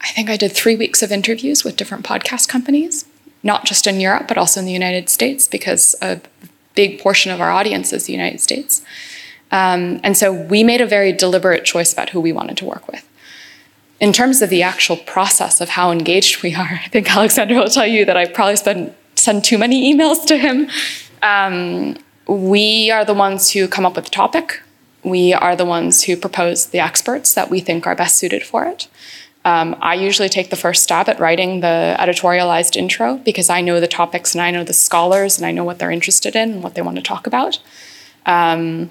[0.01, 3.05] I think I did three weeks of interviews with different podcast companies,
[3.43, 6.21] not just in Europe, but also in the United States, because a
[6.75, 8.83] big portion of our audience is the United States.
[9.51, 12.87] Um, and so we made a very deliberate choice about who we wanted to work
[12.87, 13.07] with.
[13.99, 17.69] In terms of the actual process of how engaged we are, I think Alexander will
[17.69, 20.69] tell you that I probably spend, send too many emails to him.
[21.23, 24.61] Um, we are the ones who come up with the topic.
[25.03, 28.65] We are the ones who propose the experts that we think are best suited for
[28.65, 28.87] it.
[29.47, 33.79] Um, I usually take the first stab at writing the editorialized intro because I know
[33.79, 36.63] the topics and I know the scholars and I know what they're interested in and
[36.63, 37.57] what they want to talk about.
[38.25, 38.89] Um,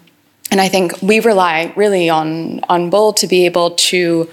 [0.51, 4.31] and I think we rely really on on Bull to be able to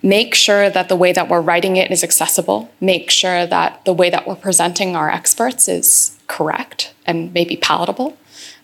[0.00, 3.92] make sure that the way that we're writing it is accessible, make sure that the
[3.92, 8.16] way that we're presenting our experts is correct and maybe palatable.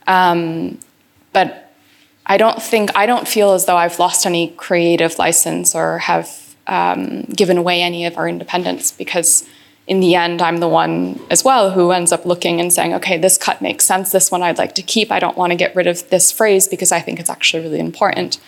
[0.07, 0.79] Um,
[1.33, 1.75] but
[2.25, 6.48] I don't think I don't feel as though I've lost any creative license or have
[6.69, 9.49] um, given away any of our independence because
[9.87, 13.17] in the end, I'm the one as well who ends up looking and saying, okay,
[13.17, 14.13] this cut makes sense.
[14.13, 15.11] This one I'd like to keep.
[15.11, 17.81] I don't want to get rid of this phrase because I think it's actually really
[17.81, 18.39] important.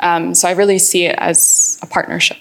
[0.00, 2.38] Um, so I really see it as a partnership,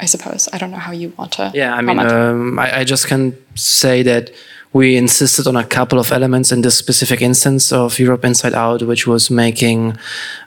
[0.00, 0.48] I suppose.
[0.52, 1.52] I don't know how you want to.
[1.54, 4.30] Yeah, I mean, um, I, I just can say that
[4.72, 8.82] we insisted on a couple of elements in this specific instance of Europe Inside Out,
[8.82, 9.96] which was making,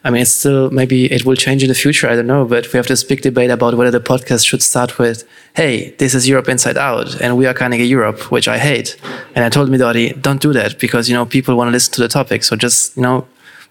[0.06, 2.72] I mean, it's still, maybe it will change in the future, I don't know, but
[2.72, 6.30] we have this big debate about whether the podcast should start with, hey, this is
[6.30, 8.98] Europe Inside Out, and we are Carnegie Europe, which I hate.
[9.36, 12.02] And I told Midori, don't do that, because, you know, people want to listen to
[12.02, 13.28] the topic, so just, you know,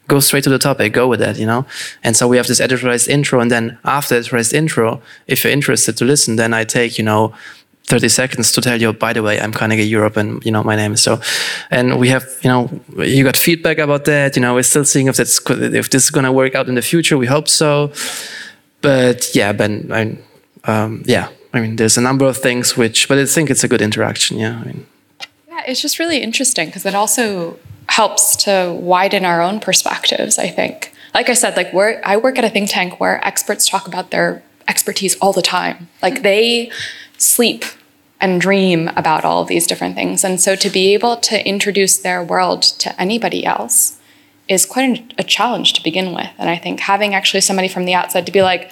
[0.09, 1.65] go straight to the topic, go with that, you know?
[2.05, 5.97] And so we have this editorialized intro, and then after editorialized intro, if you're interested
[5.97, 7.33] to listen, then I take, you know,
[7.85, 10.77] 30 seconds to tell you, by the way, I'm Carnegie Europe and, you know, my
[10.77, 11.21] name is so.
[11.71, 14.37] And we have, you know, you got feedback about that.
[14.37, 16.75] You know, we're still seeing if that's, if this is going to work out in
[16.75, 17.19] the future.
[17.19, 17.93] We hope so.
[18.81, 20.19] But yeah, Ben, I,
[20.65, 23.69] um, yeah, I mean, there's a number of things which, but I think it's a
[23.69, 24.39] good interaction.
[24.39, 24.61] Yeah.
[24.61, 24.87] I mean,
[25.49, 27.59] yeah, it's just really interesting because it also
[27.89, 30.93] helps to widen our own perspectives, I think.
[31.15, 34.11] Like I said, like we're, I work at a think tank where experts talk about
[34.11, 35.89] their expertise all the time.
[36.01, 36.71] Like they,
[37.23, 37.65] sleep
[38.21, 40.23] and dream about all of these different things.
[40.23, 43.99] And so to be able to introduce their world to anybody else
[44.49, 46.31] is quite a challenge to begin with.
[46.39, 48.71] And I think having actually somebody from the outside to be like,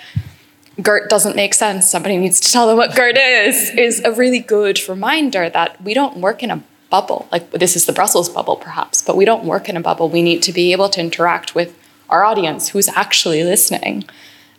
[0.81, 4.39] GERD doesn't make sense, somebody needs to tell them what GERD is, is a really
[4.39, 7.29] good reminder that we don't work in a bubble.
[7.33, 10.09] Like this is the Brussels bubble, perhaps, but we don't work in a bubble.
[10.09, 11.77] We need to be able to interact with
[12.09, 14.05] our audience who's actually listening.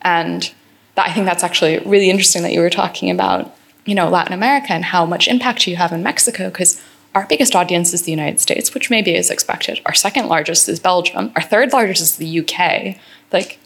[0.02, 0.52] And
[0.94, 3.54] that, I think that's actually really interesting that you were talking about
[3.84, 6.80] you know, Latin America and how much impact you have in Mexico, because
[7.14, 9.80] our biggest audience is the United States, which maybe is expected.
[9.86, 11.32] Our second largest is Belgium.
[11.36, 12.96] Our third largest is the UK.
[13.32, 13.58] Like,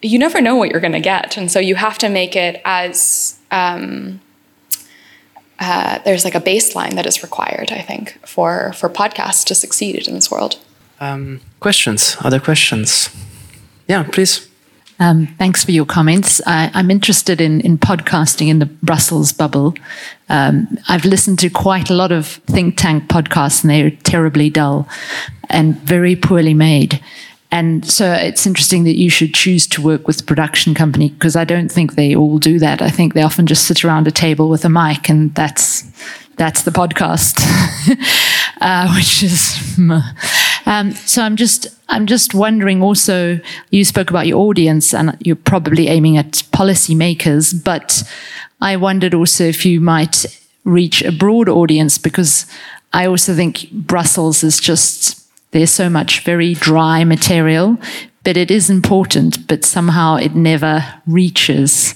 [0.00, 1.36] you never know what you're going to get.
[1.36, 4.20] And so you have to make it as um,
[5.58, 10.06] uh, there's like a baseline that is required, I think, for, for podcasts to succeed
[10.06, 10.58] in this world.
[11.00, 12.16] Um, questions?
[12.20, 13.10] Other questions?
[13.88, 14.47] Yeah, please.
[15.00, 16.40] Um, thanks for your comments.
[16.46, 19.74] I, am interested in, in podcasting in the Brussels bubble.
[20.28, 24.88] Um, I've listened to quite a lot of think tank podcasts, and they're terribly dull
[25.48, 27.00] and very poorly made.
[27.50, 31.34] And so it's interesting that you should choose to work with a production company because
[31.34, 32.82] I don't think they all do that.
[32.82, 35.84] I think they often just sit around a table with a mic, and that's
[36.36, 37.40] that's the podcast,
[38.60, 39.78] uh, which is.
[40.68, 42.82] Um, so I'm just I'm just wondering.
[42.82, 43.40] Also,
[43.70, 47.64] you spoke about your audience, and you're probably aiming at policymakers.
[47.64, 48.02] But
[48.60, 50.26] I wondered also if you might
[50.64, 52.44] reach a broad audience because
[52.92, 57.78] I also think Brussels is just there's so much very dry material,
[58.28, 61.94] but it is important, but somehow it never reaches.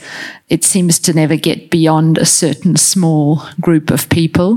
[0.49, 4.53] It seems to never get beyond a certain small group of people.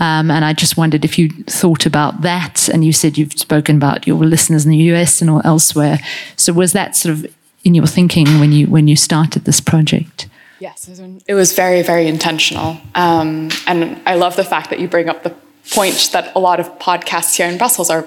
[0.00, 2.68] Um, and I just wondered if you thought about that.
[2.68, 5.98] And you said you've spoken about your listeners in the US and or elsewhere.
[6.36, 10.28] So was that sort of in your thinking when you when you started this project?
[10.60, 10.90] Yes,
[11.26, 12.76] it was very, very intentional.
[12.94, 15.34] Um, and I love the fact that you bring up the
[15.70, 18.06] point that a lot of podcasts here in Brussels are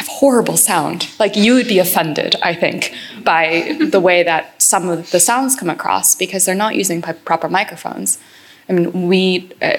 [0.00, 1.08] have horrible sound.
[1.18, 5.54] Like you would be offended, I think, by the way that some of the sounds
[5.54, 8.18] come across because they're not using proper microphones.
[8.66, 9.76] I mean, we uh,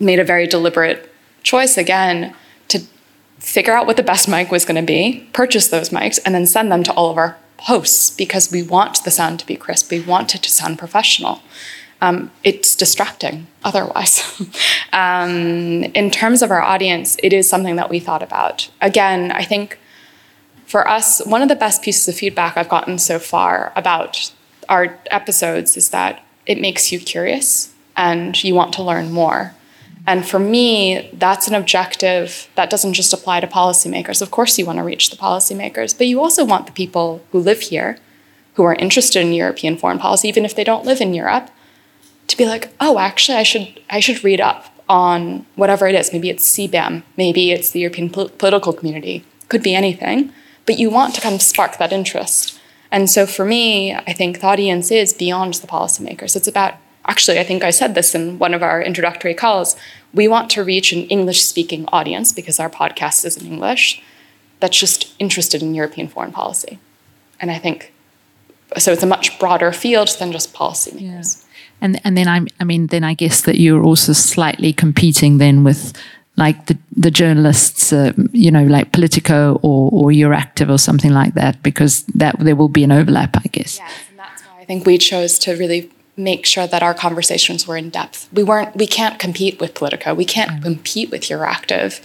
[0.00, 1.12] made a very deliberate
[1.44, 2.34] choice again
[2.66, 2.80] to
[3.38, 6.46] figure out what the best mic was going to be, purchase those mics, and then
[6.46, 9.92] send them to all of our hosts because we want the sound to be crisp.
[9.92, 11.42] We want it to sound professional
[12.00, 14.40] um, it's distracting otherwise.
[14.92, 18.70] um, in terms of our audience, it is something that we thought about.
[18.80, 19.78] Again, I think
[20.66, 24.32] for us, one of the best pieces of feedback I've gotten so far about
[24.68, 29.54] our episodes is that it makes you curious and you want to learn more.
[30.06, 34.22] And for me, that's an objective that doesn't just apply to policymakers.
[34.22, 37.38] Of course, you want to reach the policymakers, but you also want the people who
[37.40, 37.98] live here,
[38.54, 41.50] who are interested in European foreign policy, even if they don't live in Europe,
[42.30, 46.12] to be like, oh, actually, I should I should read up on whatever it is.
[46.12, 50.32] Maybe it's CBAM, maybe it's the European pol- political community, could be anything.
[50.66, 52.58] But you want to kind of spark that interest.
[52.90, 56.34] And so for me, I think the audience is beyond the policymakers.
[56.34, 56.74] It's about
[57.06, 59.76] actually, I think I said this in one of our introductory calls.
[60.12, 64.02] We want to reach an English speaking audience because our podcast is in English
[64.58, 66.78] that's just interested in European foreign policy.
[67.40, 67.92] And I think
[68.76, 71.00] so it's a much broader field than just policymakers.
[71.00, 71.49] Yeah.
[71.80, 75.64] And and then I I mean then I guess that you're also slightly competing then
[75.64, 75.92] with
[76.36, 81.34] like the the journalists, uh, you know, like Politico or or Euractiv or something like
[81.34, 83.78] that, because that there will be an overlap, I guess.
[83.78, 87.66] Yes, and that's why I think we chose to really make sure that our conversations
[87.66, 88.28] were in depth.
[88.32, 88.74] We weren't.
[88.76, 90.14] We can't compete with Politico.
[90.14, 90.62] We can't mm.
[90.62, 92.00] compete with Euractiv.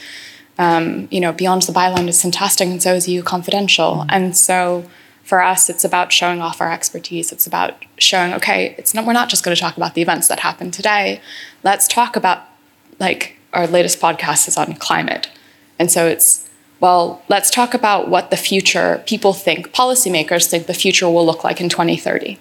[0.57, 4.05] Um, you know, Beyond the Byline is fantastic, and so is EU Confidential, mm.
[4.09, 4.85] and so
[5.25, 7.31] for us, it's about showing off our expertise.
[7.31, 10.27] It's about showing, okay, it's not, we're not just going to talk about the events
[10.27, 11.19] that happened today.
[11.63, 12.43] Let's talk about,
[12.99, 15.31] like, our latest podcast is on climate.
[15.79, 16.47] And so it's,
[16.79, 21.43] well, let's talk about what the future people think, policymakers think the future will look
[21.43, 22.37] like in 2030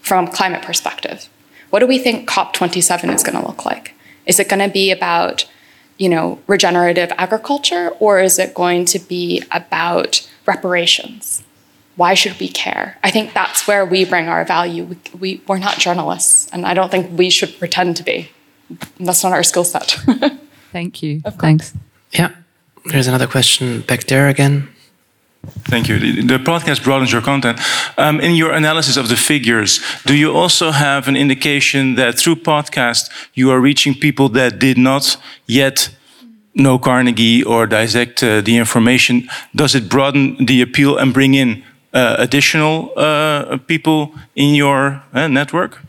[0.00, 1.28] from climate perspective.
[1.70, 3.94] What do we think COP27 is going to look like?
[4.26, 5.48] Is it going to be about,
[5.96, 11.44] you know, regenerative agriculture or is it going to be about reparations?
[11.96, 12.98] Why should we care?
[13.02, 14.84] I think that's where we bring our value.
[14.84, 18.30] We, we, we're not journalists, and I don't think we should pretend to be.
[19.00, 19.96] That's not our skill set.
[20.72, 21.20] Thank you.
[21.20, 21.72] Thanks.
[22.12, 22.30] Yeah.
[22.84, 24.68] There's another question back there again.
[25.68, 25.98] Thank you.
[25.98, 27.60] The podcast broadens your content.
[27.96, 32.36] Um, in your analysis of the figures, do you also have an indication that through
[32.36, 35.16] podcast you are reaching people that did not
[35.46, 35.90] yet
[36.54, 39.28] know Carnegie or dissect uh, the information?
[39.54, 41.62] Does it broaden the appeal and bring in
[41.96, 45.82] additional uh, people in your uh, network?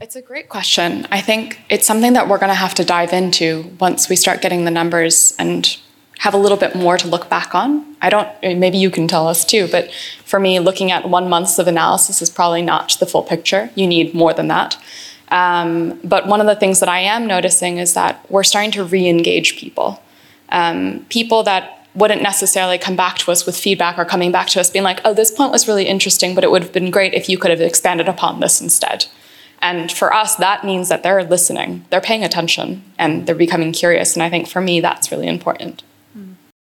[0.00, 1.06] It's a great question.
[1.10, 4.40] I think it's something that we're going to have to dive into once we start
[4.40, 5.76] getting the numbers and
[6.20, 7.96] have a little bit more to look back on.
[8.02, 9.90] I don't, maybe you can tell us too, but
[10.24, 13.70] for me, looking at one month of analysis is probably not the full picture.
[13.74, 14.76] You need more than that.
[15.30, 18.84] Um, but one of the things that I am noticing is that we're starting to
[18.84, 20.02] re engage people.
[20.50, 24.60] Um, people that wouldn't necessarily come back to us with feedback or coming back to
[24.60, 27.14] us being like, oh, this point was really interesting, but it would have been great
[27.14, 29.06] if you could have expanded upon this instead.
[29.62, 34.14] And for us, that means that they're listening, they're paying attention, and they're becoming curious.
[34.14, 35.82] And I think for me, that's really important.